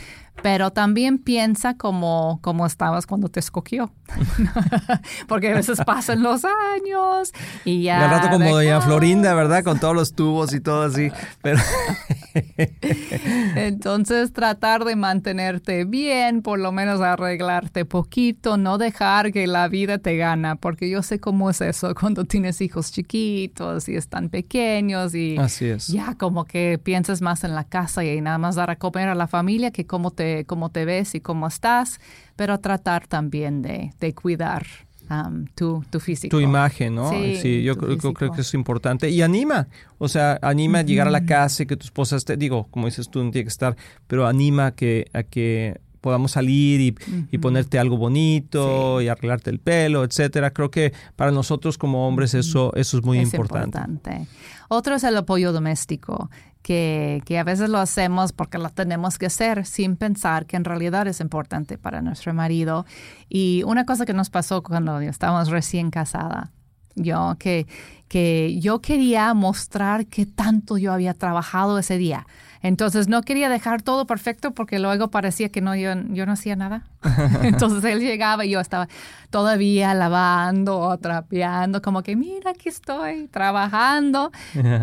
Pero 0.42 0.72
también 0.72 1.18
piensa 1.18 1.76
como, 1.76 2.40
como 2.42 2.66
estabas 2.66 3.06
cuando 3.06 3.30
te 3.30 3.40
escogió. 3.40 3.92
Porque 5.28 5.52
a 5.52 5.56
veces 5.56 5.82
pasan 5.86 6.24
los 6.24 6.44
años 6.46 7.34
y 7.66 7.84
ya... 7.84 8.00
Y 8.00 8.04
al 8.04 8.10
rato 8.10 8.30
como 8.30 8.56
doña 8.56 8.80
Florinda, 8.82 9.34
¿verdad? 9.34 9.64
Con 9.64 9.80
todos 9.80 9.96
los 9.96 10.14
tubos 10.14 10.54
y 10.54 10.60
todo 10.60 10.84
así. 10.84 11.12
Pero... 11.42 11.60
Entonces 13.56 14.34
tratar 14.34 14.86
de 14.86 14.96
mantenerte 14.96 15.86
bien, 15.86 16.42
por 16.42 16.60
lo 16.60 16.72
menos 16.72 17.02
arreglarte 17.02 17.86
poquito, 17.86 18.58
no 18.58 18.78
dejar 18.78 19.32
que 19.32 19.48
la 19.48 19.68
vida 19.68 19.98
te 19.98 20.18
gana, 20.18 20.56
porque 20.56 20.90
yo 20.90 21.04
sé 21.04 21.20
cómo 21.20 21.50
es 21.50 21.62
eso 21.62 21.94
cuando 22.00 22.26
tienes 22.26 22.62
hijos 22.62 22.92
chiquitos 22.92 23.90
y 23.90 23.96
están 23.96 24.30
pequeños 24.30 25.16
y 25.16 25.38
Así 25.38 25.66
es. 25.66 25.88
ya 25.88 26.16
como 26.16 26.46
que 26.46 26.80
piensas 26.82 27.22
más 27.22 27.44
en 27.44 27.56
la 27.56 27.64
casa 27.64 28.04
y 28.04 28.22
nada 28.22 28.38
más 28.38 28.56
dar 28.56 28.70
a 28.70 28.76
comer 28.76 29.10
a 29.10 29.16
la 29.16 29.28
familia 29.28 29.72
que 29.72 29.86
cómo 29.86 30.12
te, 30.12 30.27
cómo 30.48 30.70
te 30.70 30.86
ves 30.86 31.16
y 31.16 31.20
cómo 31.22 31.48
estás, 31.48 32.00
pero 32.36 32.60
tratar 32.60 33.08
también 33.08 33.62
de, 33.62 33.94
de 34.00 34.14
cuidar 34.14 34.66
um, 35.10 35.46
tu, 35.56 35.84
tu 35.90 36.00
físico. 36.00 36.36
Tu 36.36 36.42
imagen, 36.42 36.96
¿no? 36.96 37.10
Sí, 37.12 37.64
yo 37.64 37.76
creo, 37.78 38.32
que 38.34 38.42
es 38.42 38.54
importante. 38.54 39.10
Y 39.10 39.22
anima, 39.22 39.68
o 39.98 40.08
sea, 40.08 40.38
anima 40.42 40.80
a 40.80 40.84
llegar 40.84 41.08
a 41.08 41.12
la 41.12 41.26
casa 41.26 41.64
y 41.64 41.66
que 41.66 41.78
tu 41.78 41.86
esposa 41.86 42.16
esté, 42.18 42.38
digo, 42.38 42.68
como 42.72 42.86
dices 42.88 43.10
tú, 43.10 43.24
no 43.24 43.32
tiene 43.32 43.46
que 43.46 43.50
estar, 43.50 43.76
pero 44.08 44.28
anima 44.28 44.68
a 44.68 44.72
que, 44.72 45.06
a 45.14 45.24
que 45.24 45.80
podamos 46.02 46.32
salir 46.32 46.80
y, 46.80 46.96
y 47.32 47.38
ponerte 47.40 47.80
algo 47.80 47.98
bonito 47.98 49.00
Sí. 49.00 49.06
y 49.06 49.08
arreglarte 49.10 49.50
el 49.50 49.60
pelo, 49.60 50.04
etcétera. 50.06 50.52
Creo 50.52 50.70
que 50.72 50.94
para 51.16 51.32
nosotros 51.32 51.78
como 51.78 52.08
hombres 52.08 52.34
eso, 52.34 52.72
eso 52.76 52.98
es 52.98 53.04
muy 53.04 53.18
Es 53.20 53.34
importante. 53.34 53.78
importante. 53.80 54.28
Otro 54.70 54.96
es 54.96 55.04
el 55.04 55.18
apoyo 55.18 55.52
doméstico, 55.52 56.30
que, 56.68 57.38
a 57.40 57.44
veces 57.46 57.70
lo 57.70 57.78
hacemos 57.78 58.34
porque 58.34 58.58
lo 58.58 58.70
tenemos 58.70 59.18
que 59.18 59.28
hacer 59.28 59.66
sin 59.66 59.96
pensar 59.96 60.46
que 60.46 60.58
en 60.58 60.66
realidad 60.66 61.08
es 61.08 61.22
importante 61.22 61.78
para 61.78 62.02
nuestro 62.02 62.34
marido. 62.34 62.86
Y 63.30 63.64
una 63.66 63.86
cosa 63.86 64.06
que 64.06 64.14
nos 64.14 64.30
pasó 64.30 64.62
cuando 64.64 65.00
estábamos 65.00 65.48
recién 65.48 65.92
casada, 65.92 66.52
yo 66.96 67.38
que, 67.40 67.68
que 68.08 68.60
yo 68.60 68.80
quería 68.80 69.34
mostrar 69.34 70.06
que 70.06 70.26
tanto 70.26 70.78
yo 70.78 70.94
había 70.94 71.14
trabajado 71.14 71.78
ese 71.78 71.98
día. 71.98 72.26
Entonces 72.62 73.08
no 73.08 73.22
quería 73.22 73.50
dejar 73.50 73.82
todo 73.82 74.08
perfecto 74.08 74.52
porque 74.52 74.80
luego 74.80 75.10
parecía 75.10 75.50
que 75.50 75.62
no, 75.62 75.76
yo, 75.76 75.94
yo 76.10 76.26
no 76.26 76.32
hacía 76.32 76.56
nada. 76.56 76.84
Entonces 77.44 77.84
él 77.92 78.00
llegaba 78.00 78.46
y 78.46 78.52
yo 78.52 78.60
estaba 78.60 78.88
todavía 79.30 79.94
lavando 79.94 80.80
o 80.80 80.98
trapeando, 80.98 81.82
como 81.82 82.02
que 82.02 82.16
mira, 82.16 82.52
aquí 82.52 82.70
estoy 82.70 83.28
trabajando, 83.28 84.32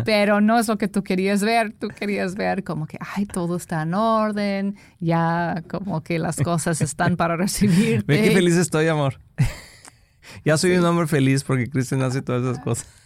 pero 0.05 0.41
no 0.41 0.57
es 0.57 0.67
lo 0.67 0.77
que 0.77 0.87
tú 0.87 1.03
querías 1.03 1.43
ver. 1.43 1.73
Tú 1.73 1.89
querías 1.89 2.35
ver 2.35 2.63
como 2.63 2.87
que, 2.87 2.97
ay, 3.15 3.25
todo 3.25 3.57
está 3.57 3.81
en 3.81 3.93
orden, 3.93 4.75
ya 4.99 5.63
como 5.67 6.01
que 6.01 6.17
las 6.19 6.37
cosas 6.37 6.81
están 6.81 7.17
para 7.17 7.35
recibirte. 7.37 8.05
Ve 8.07 8.21
qué 8.21 8.31
feliz 8.31 8.55
estoy, 8.55 8.87
amor. 8.87 9.19
ya 10.45 10.57
soy 10.57 10.77
un 10.77 10.85
hombre 10.85 11.07
feliz 11.07 11.43
porque 11.43 11.69
Cristian 11.69 12.01
hace 12.03 12.21
todas 12.21 12.43
esas 12.43 12.63
cosas. 12.63 13.04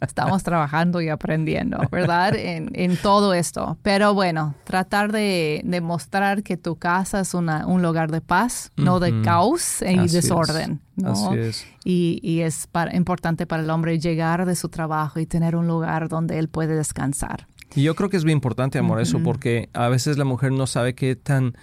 Estamos 0.00 0.42
trabajando 0.42 1.00
y 1.00 1.08
aprendiendo, 1.08 1.78
¿verdad? 1.90 2.34
En, 2.36 2.70
en 2.74 2.96
todo 2.96 3.34
esto. 3.34 3.78
Pero 3.82 4.14
bueno, 4.14 4.54
tratar 4.64 5.12
de, 5.12 5.60
de 5.64 5.80
mostrar 5.80 6.42
que 6.42 6.56
tu 6.56 6.76
casa 6.76 7.20
es 7.20 7.34
una, 7.34 7.66
un 7.66 7.82
lugar 7.82 8.10
de 8.10 8.20
paz, 8.20 8.72
no 8.76 9.00
de 9.00 9.20
caos 9.22 9.82
y 9.82 9.86
Así 9.98 10.04
es. 10.06 10.12
desorden. 10.12 10.80
¿no? 10.96 11.12
Así 11.12 11.38
es. 11.38 11.66
Y, 11.84 12.20
y 12.22 12.40
es 12.40 12.66
para- 12.66 12.94
importante 12.96 13.46
para 13.46 13.62
el 13.62 13.70
hombre 13.70 13.98
llegar 13.98 14.46
de 14.46 14.56
su 14.56 14.68
trabajo 14.68 15.18
y 15.20 15.26
tener 15.26 15.56
un 15.56 15.66
lugar 15.66 16.08
donde 16.08 16.38
él 16.38 16.48
puede 16.48 16.74
descansar. 16.74 17.46
Y 17.74 17.82
yo 17.82 17.94
creo 17.94 18.08
que 18.10 18.16
es 18.16 18.24
muy 18.24 18.32
importante, 18.32 18.78
amor, 18.78 19.00
eso, 19.00 19.20
porque 19.22 19.68
a 19.74 19.88
veces 19.88 20.18
la 20.18 20.24
mujer 20.24 20.50
no 20.50 20.66
sabe 20.66 20.94
qué 20.94 21.14
tan, 21.14 21.54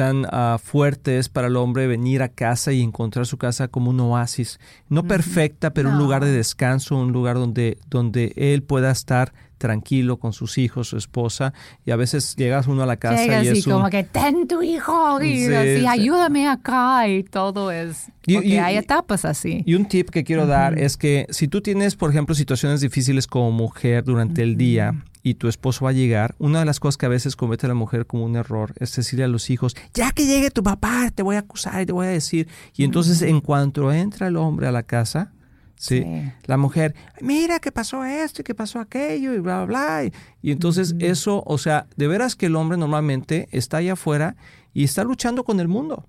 tan 0.00 0.24
ah, 0.32 0.56
fuerte 0.62 1.18
es 1.18 1.28
para 1.28 1.48
el 1.48 1.56
hombre 1.56 1.86
venir 1.86 2.22
a 2.22 2.30
casa 2.30 2.72
y 2.72 2.80
encontrar 2.80 3.26
su 3.26 3.36
casa 3.36 3.68
como 3.68 3.90
un 3.90 4.00
oasis. 4.00 4.58
No 4.88 5.02
perfecta, 5.04 5.74
pero 5.74 5.90
un 5.90 5.98
lugar 5.98 6.24
de 6.24 6.32
descanso, 6.32 6.96
un 6.96 7.12
lugar 7.12 7.36
donde, 7.36 7.76
donde 7.90 8.32
él 8.36 8.62
pueda 8.62 8.90
estar 8.92 9.34
tranquilo 9.58 10.16
con 10.16 10.32
sus 10.32 10.56
hijos, 10.56 10.88
su 10.88 10.96
esposa. 10.96 11.52
Y 11.84 11.90
a 11.90 11.96
veces 11.96 12.34
llegas 12.34 12.66
uno 12.66 12.82
a 12.82 12.86
la 12.86 12.96
casa 12.96 13.42
y 13.44 13.48
es 13.48 13.66
un... 13.66 13.74
como 13.74 13.90
que 13.90 14.04
ten 14.04 14.48
tu 14.48 14.62
hijo 14.62 15.20
y 15.20 15.44
Sí, 15.44 15.52
así, 15.54 15.80
sí. 15.80 15.86
ayúdame 15.86 16.48
acá 16.48 17.06
y 17.06 17.22
todo 17.22 17.70
es... 17.70 18.08
Y- 18.26 18.36
Porque 18.36 18.48
y- 18.48 18.56
hay 18.56 18.76
etapas 18.78 19.26
así. 19.26 19.62
Y 19.66 19.74
un 19.74 19.84
tip 19.84 20.08
que 20.08 20.24
quiero 20.24 20.46
dar 20.46 20.78
es 20.78 20.96
que 20.96 21.26
si 21.28 21.46
tú 21.46 21.60
tienes, 21.60 21.94
por 21.94 22.08
ejemplo, 22.08 22.34
situaciones 22.34 22.80
difíciles 22.80 23.26
como 23.26 23.50
mujer 23.52 24.02
durante 24.04 24.42
el 24.42 24.56
día 24.56 24.94
y 25.22 25.34
tu 25.34 25.48
esposo 25.48 25.84
va 25.84 25.90
a 25.90 25.94
llegar, 25.94 26.34
una 26.38 26.60
de 26.60 26.64
las 26.64 26.80
cosas 26.80 26.96
que 26.96 27.06
a 27.06 27.10
veces 27.10 27.36
comete 27.36 27.68
la 27.68 27.74
mujer 27.74 28.06
como 28.06 28.24
un 28.24 28.36
error 28.36 28.74
es 28.78 28.94
decirle 28.94 29.24
a 29.24 29.28
los 29.28 29.50
hijos, 29.50 29.76
ya 29.92 30.12
que 30.12 30.26
llegue 30.26 30.50
tu 30.50 30.62
papá, 30.62 31.10
te 31.14 31.22
voy 31.22 31.36
a 31.36 31.40
acusar 31.40 31.82
y 31.82 31.86
te 31.86 31.92
voy 31.92 32.06
a 32.06 32.10
decir. 32.10 32.48
Y 32.74 32.84
entonces 32.84 33.22
en 33.22 33.40
cuanto 33.40 33.92
entra 33.92 34.28
el 34.28 34.36
hombre 34.36 34.66
a 34.66 34.72
la 34.72 34.82
casa, 34.82 35.32
¿sí? 35.76 36.02
Sí. 36.02 36.32
la 36.44 36.56
mujer, 36.56 36.94
mira 37.20 37.58
que 37.58 37.72
pasó 37.72 38.04
esto 38.04 38.42
y 38.42 38.44
que 38.44 38.54
pasó 38.54 38.78
aquello 38.80 39.34
y 39.34 39.38
bla, 39.38 39.64
bla, 39.64 39.66
bla. 39.66 40.04
Y, 40.04 40.12
y 40.42 40.52
entonces 40.52 40.94
eso, 40.98 41.42
o 41.46 41.58
sea, 41.58 41.86
de 41.96 42.08
veras 42.08 42.36
que 42.36 42.46
el 42.46 42.56
hombre 42.56 42.78
normalmente 42.78 43.48
está 43.52 43.78
allá 43.78 43.94
afuera 43.94 44.36
y 44.72 44.84
está 44.84 45.04
luchando 45.04 45.44
con 45.44 45.60
el 45.60 45.68
mundo. 45.68 46.06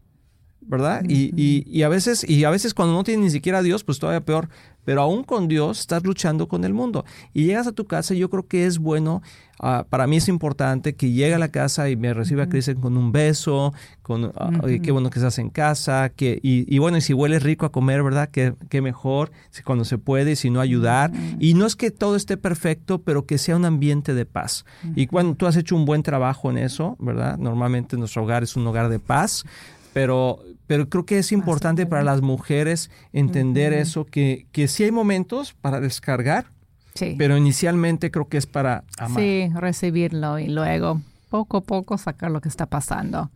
¿Verdad? 0.62 1.04
y, 1.08 1.34
y, 1.36 1.66
y 1.68 1.84
a 1.84 1.90
veces, 1.90 2.28
y 2.28 2.44
a 2.44 2.50
veces 2.50 2.74
cuando 2.74 2.94
no 2.94 3.04
tienes 3.04 3.26
ni 3.26 3.32
siquiera 3.32 3.60
a 3.60 3.64
Dios, 3.64 3.84
pues 3.84 4.00
todavía 4.00 4.22
peor. 4.22 4.50
Pero 4.84 5.02
aún 5.02 5.24
con 5.24 5.48
Dios 5.48 5.80
estás 5.80 6.04
luchando 6.04 6.48
con 6.48 6.64
el 6.64 6.74
mundo. 6.74 7.06
Y 7.34 7.46
llegas 7.46 7.68
a 7.68 7.72
tu 7.72 7.86
casa, 7.86 8.16
y 8.16 8.18
yo 8.18 8.32
creo 8.32 8.48
que 8.48 8.66
es 8.66 8.80
bueno, 8.80 9.22
ah, 9.60 9.86
para 9.88 10.08
mí 10.08 10.18
es 10.18 10.28
importante 10.28 10.96
que 10.96 11.12
llegue 11.12 11.36
a 11.36 11.40
la 11.40 11.50
casa 11.50 11.88
y 11.90 11.96
me 11.96 12.16
reciba 12.16 12.48
Cristian 12.48 12.82
con 12.82 12.98
un 12.98 13.12
beso, 13.12 13.74
con 14.02 14.32
ah, 14.36 14.50
qué 14.82 14.92
bueno 14.92 15.12
que 15.12 15.20
estás 15.20 15.38
en 15.38 15.52
casa, 15.52 16.10
que, 16.10 16.40
y, 16.42 16.74
y 16.74 16.80
bueno, 16.80 16.98
y 16.98 17.02
si 17.02 17.14
huele 17.14 17.38
rico 17.38 17.68
a 17.68 17.72
comer, 17.72 18.02
¿verdad? 18.02 18.30
Qué, 18.32 18.56
qué 18.70 18.82
mejor, 18.82 19.32
si 19.52 19.62
cuando 19.62 19.86
se 19.86 20.00
puede, 20.00 20.32
y 20.32 20.36
si 20.36 20.50
no 20.50 20.62
ayudar. 20.62 21.12
Y 21.40 21.54
no 21.54 21.68
es 21.68 21.76
que 21.76 21.92
todo 21.92 22.16
esté 22.16 22.38
perfecto, 22.38 23.04
pero 23.04 23.28
que 23.28 23.38
sea 23.38 23.58
un 23.58 23.66
ambiente 23.66 24.16
de 24.16 24.26
paz. 24.26 24.66
Y 24.96 25.06
cuando 25.06 25.36
tú 25.36 25.46
has 25.46 25.58
hecho 25.58 25.76
un 25.76 25.86
buen 25.86 26.02
trabajo 26.02 26.50
en 26.50 26.58
eso, 26.58 26.96
¿verdad? 27.00 27.38
Normalmente 27.38 27.98
nuestro 27.98 28.24
hogar 28.24 28.42
es 28.42 28.56
un 28.56 28.66
hogar 28.66 28.90
de 28.90 28.98
paz 28.98 29.46
pero, 29.94 30.40
pero 30.72 30.88
creo 30.88 31.06
que 31.06 31.18
es 31.20 31.34
importante 31.34 31.86
para 31.86 32.02
las 32.02 32.22
mujeres 32.22 32.90
entender 33.12 33.74
eso, 33.74 34.06
que, 34.06 34.46
que 34.54 34.70
sí 34.70 34.86
hay 34.86 34.92
momentos 34.92 35.52
para 35.52 35.82
descargar, 35.82 36.46
Sí. 36.94 37.16
pero 37.18 37.36
inicialmente 37.36 38.10
creo 38.10 38.30
que 38.30 38.38
es 38.38 38.46
para 38.46 38.86
amar. 38.98 39.22
Sí, 39.22 39.50
recibirlo 39.54 40.40
y 40.40 40.48
luego 40.48 41.02
poco 41.30 41.58
a 41.58 41.62
poco 41.62 41.98
sacar 41.98 42.32
lo 42.32 42.40
que 42.40 42.48
está 42.48 42.68
pasando. 42.68 43.32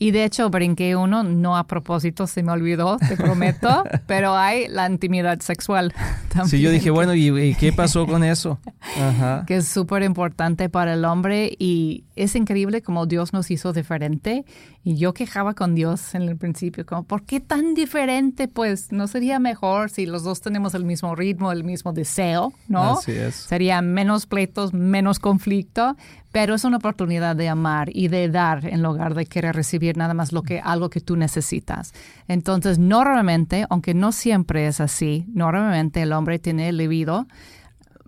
Y 0.00 0.12
de 0.12 0.24
hecho 0.24 0.48
brinqué 0.48 0.94
uno, 0.94 1.24
no 1.24 1.56
a 1.56 1.66
propósito, 1.66 2.28
se 2.28 2.44
me 2.44 2.52
olvidó, 2.52 2.98
te 3.08 3.16
prometo, 3.16 3.82
pero 4.06 4.36
hay 4.36 4.68
la 4.68 4.88
intimidad 4.88 5.40
sexual 5.40 5.92
también. 6.28 6.48
Sí, 6.48 6.60
yo 6.60 6.70
dije, 6.70 6.90
bueno, 6.90 7.14
¿y, 7.14 7.36
y 7.36 7.54
qué 7.56 7.72
pasó 7.72 8.06
con 8.06 8.22
eso? 8.22 8.60
Ajá. 8.98 9.44
que 9.46 9.56
es 9.56 9.66
súper 9.68 10.04
importante 10.04 10.68
para 10.68 10.94
el 10.94 11.04
hombre 11.04 11.52
y 11.58 12.04
es 12.16 12.34
increíble 12.36 12.80
como 12.80 13.06
Dios 13.06 13.32
nos 13.32 13.50
hizo 13.50 13.72
diferente. 13.72 14.44
Y 14.88 14.96
yo 14.96 15.12
quejaba 15.12 15.52
con 15.52 15.74
Dios 15.74 16.14
en 16.14 16.22
el 16.22 16.38
principio, 16.38 16.86
como, 16.86 17.02
¿por 17.02 17.22
qué 17.24 17.40
tan 17.40 17.74
diferente? 17.74 18.48
Pues 18.48 18.90
no 18.90 19.06
sería 19.06 19.38
mejor 19.38 19.90
si 19.90 20.06
los 20.06 20.22
dos 20.24 20.40
tenemos 20.40 20.72
el 20.72 20.86
mismo 20.86 21.14
ritmo, 21.14 21.52
el 21.52 21.62
mismo 21.62 21.92
deseo, 21.92 22.54
¿no? 22.68 22.92
Así 22.92 23.12
es. 23.12 23.34
Sería 23.34 23.82
menos 23.82 24.24
pleitos, 24.24 24.72
menos 24.72 25.18
conflicto, 25.18 25.94
pero 26.32 26.54
es 26.54 26.64
una 26.64 26.78
oportunidad 26.78 27.36
de 27.36 27.50
amar 27.50 27.90
y 27.94 28.08
de 28.08 28.30
dar 28.30 28.64
en 28.64 28.82
lugar 28.82 29.14
de 29.14 29.26
querer 29.26 29.54
recibir 29.54 29.98
nada 29.98 30.14
más 30.14 30.32
lo 30.32 30.42
que 30.42 30.58
algo 30.58 30.88
que 30.88 31.02
tú 31.02 31.16
necesitas. 31.16 31.92
Entonces, 32.26 32.78
normalmente, 32.78 33.66
aunque 33.68 33.92
no 33.92 34.10
siempre 34.10 34.68
es 34.68 34.80
así, 34.80 35.26
normalmente 35.34 36.00
el 36.00 36.14
hombre 36.14 36.38
tiene 36.38 36.70
el 36.70 36.78
libido 36.78 37.26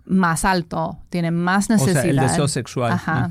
más 0.05 0.45
alto, 0.45 0.97
tiene 1.11 1.29
más 1.29 1.69
O 1.69 1.73
necesidad. 1.73 2.01
sea, 2.01 2.09
el 2.09 2.17
deseo 2.17 2.47
sexual. 2.47 2.93
Ajá. 2.93 3.29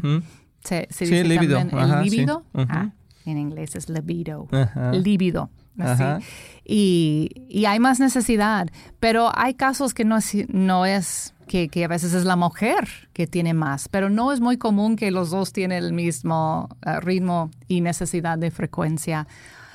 Se, 0.63 0.87
se 0.91 1.07
Sí, 1.07 1.15
dice 1.17 1.37
Ajá, 1.77 2.01
el 2.03 2.11
sí. 2.11 2.17
libido. 2.17 2.45
Ujú. 2.53 2.67
Ah, 2.69 2.91
en 3.27 3.39
inglés 3.39 3.77
es 3.77 3.89
libido. 3.89 4.49
Ajá. 4.51 4.93
Libido. 4.93 5.51
así. 5.79 6.03
Ajá. 6.03 6.21
Y, 6.65 7.31
y 7.49 7.65
hay 7.67 7.79
más 7.79 8.01
necesidad. 8.01 8.69
Pero 8.99 9.31
hay 9.35 9.55
casos 9.55 9.95
que 9.95 10.05
no 10.05 10.17
es, 10.17 10.35
no 10.49 10.87
es 10.87 11.35
que, 11.47 11.69
que 11.69 11.85
a 11.85 11.89
veces 11.89 12.15
es 12.15 12.25
la 12.25 12.37
mujer 12.37 12.89
que 13.13 13.27
tiene 13.27 13.55
más. 13.55 13.89
Pero 13.89 14.11
no 14.11 14.33
es 14.33 14.41
muy 14.41 14.57
común 14.57 14.97
que 14.97 15.11
los 15.11 15.31
dos 15.31 15.53
tienen 15.53 15.85
el 15.85 15.93
mismo 15.93 16.69
eh, 16.87 17.01
ritmo 17.01 17.51
y 17.69 17.81
necesidad 17.81 18.39
de 18.39 18.51
frecuencia. 18.51 19.27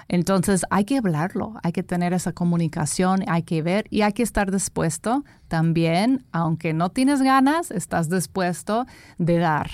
Entonces 0.08 0.65
hay 0.69 0.86
que 0.86 0.97
hablarlo, 0.97 1.55
hay 1.63 1.71
que 1.71 1.84
tener 1.84 2.13
esa 2.13 2.31
comunicación, 2.31 3.23
hay 3.27 3.43
que 3.43 3.62
ver 3.62 3.88
y 3.89 4.01
hay 4.01 4.13
que 4.13 4.23
estar 4.23 4.51
dispuesto 4.51 5.23
también, 5.47 6.25
aunque 6.31 6.73
no 6.73 6.89
tienes 6.89 7.21
ganas, 7.21 7.71
estás 7.71 8.10
dispuesto 8.10 8.86
de 9.17 9.39
dar. 9.39 9.71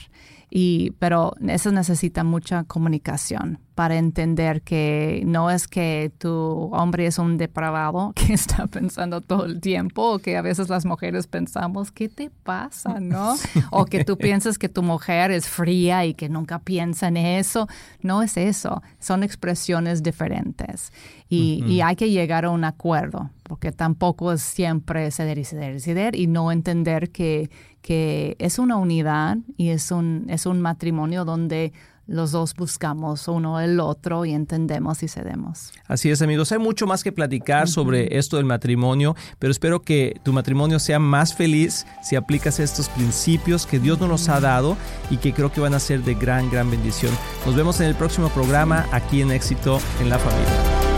Y, 0.53 0.91
pero 0.99 1.33
eso 1.47 1.71
necesita 1.71 2.25
mucha 2.25 2.65
comunicación 2.65 3.59
para 3.73 3.95
entender 3.95 4.61
que 4.61 5.23
no 5.25 5.49
es 5.49 5.65
que 5.65 6.11
tu 6.17 6.69
hombre 6.73 7.07
es 7.07 7.17
un 7.17 7.37
depravado 7.37 8.11
que 8.15 8.33
está 8.33 8.67
pensando 8.67 9.21
todo 9.21 9.45
el 9.45 9.61
tiempo 9.61 10.15
o 10.15 10.19
que 10.19 10.35
a 10.35 10.41
veces 10.41 10.67
las 10.67 10.85
mujeres 10.85 11.25
pensamos, 11.25 11.89
¿qué 11.91 12.09
te 12.09 12.29
pasa? 12.29 12.99
¿No? 12.99 13.35
O 13.69 13.85
que 13.85 14.03
tú 14.03 14.17
piensas 14.17 14.57
que 14.57 14.67
tu 14.67 14.83
mujer 14.83 15.31
es 15.31 15.47
fría 15.47 16.05
y 16.05 16.13
que 16.13 16.27
nunca 16.27 16.59
piensa 16.59 17.07
en 17.07 17.15
eso. 17.15 17.69
No 18.01 18.21
es 18.21 18.35
eso, 18.35 18.83
son 18.99 19.23
expresiones 19.23 20.03
diferentes. 20.03 20.91
Y, 21.29 21.63
y 21.65 21.79
hay 21.79 21.95
que 21.95 22.09
llegar 22.09 22.43
a 22.43 22.49
un 22.49 22.65
acuerdo, 22.65 23.29
porque 23.43 23.71
tampoco 23.71 24.33
es 24.33 24.41
siempre 24.41 25.09
ceder 25.11 25.37
y 25.37 25.45
ceder 25.45 25.75
y 25.77 25.79
ceder 25.79 26.15
y 26.17 26.27
no 26.27 26.51
entender 26.51 27.09
que, 27.09 27.49
que 27.81 28.35
es 28.39 28.59
una 28.59 28.77
unidad 28.77 29.37
y 29.57 29.69
es 29.69 29.91
un, 29.91 30.25
es 30.29 30.45
un 30.45 30.61
matrimonio 30.61 31.25
donde 31.25 31.73
los 32.07 32.31
dos 32.31 32.53
buscamos 32.55 33.27
uno 33.27 33.59
el 33.59 33.79
otro 33.79 34.25
y 34.25 34.33
entendemos 34.33 35.01
y 35.01 35.07
cedemos. 35.07 35.71
Así 35.87 36.09
es, 36.09 36.21
amigos. 36.21 36.51
Hay 36.51 36.59
mucho 36.59 36.85
más 36.85 37.03
que 37.03 37.11
platicar 37.11 37.67
sobre 37.67 38.17
esto 38.17 38.37
del 38.37 38.45
matrimonio, 38.45 39.15
pero 39.39 39.51
espero 39.51 39.81
que 39.81 40.19
tu 40.23 40.33
matrimonio 40.33 40.79
sea 40.79 40.99
más 40.99 41.33
feliz 41.33 41.85
si 42.03 42.15
aplicas 42.15 42.59
estos 42.59 42.89
principios 42.89 43.65
que 43.65 43.79
Dios 43.79 43.99
nos 43.99 44.09
los 44.09 44.29
ha 44.29 44.39
dado 44.39 44.77
y 45.09 45.17
que 45.17 45.33
creo 45.33 45.51
que 45.51 45.61
van 45.61 45.73
a 45.73 45.79
ser 45.79 46.03
de 46.03 46.15
gran, 46.15 46.49
gran 46.49 46.69
bendición. 46.69 47.13
Nos 47.45 47.55
vemos 47.55 47.79
en 47.79 47.87
el 47.87 47.95
próximo 47.95 48.29
programa 48.29 48.87
aquí 48.91 49.21
en 49.21 49.31
Éxito 49.31 49.79
en 50.01 50.09
la 50.09 50.19
Familia. 50.19 50.90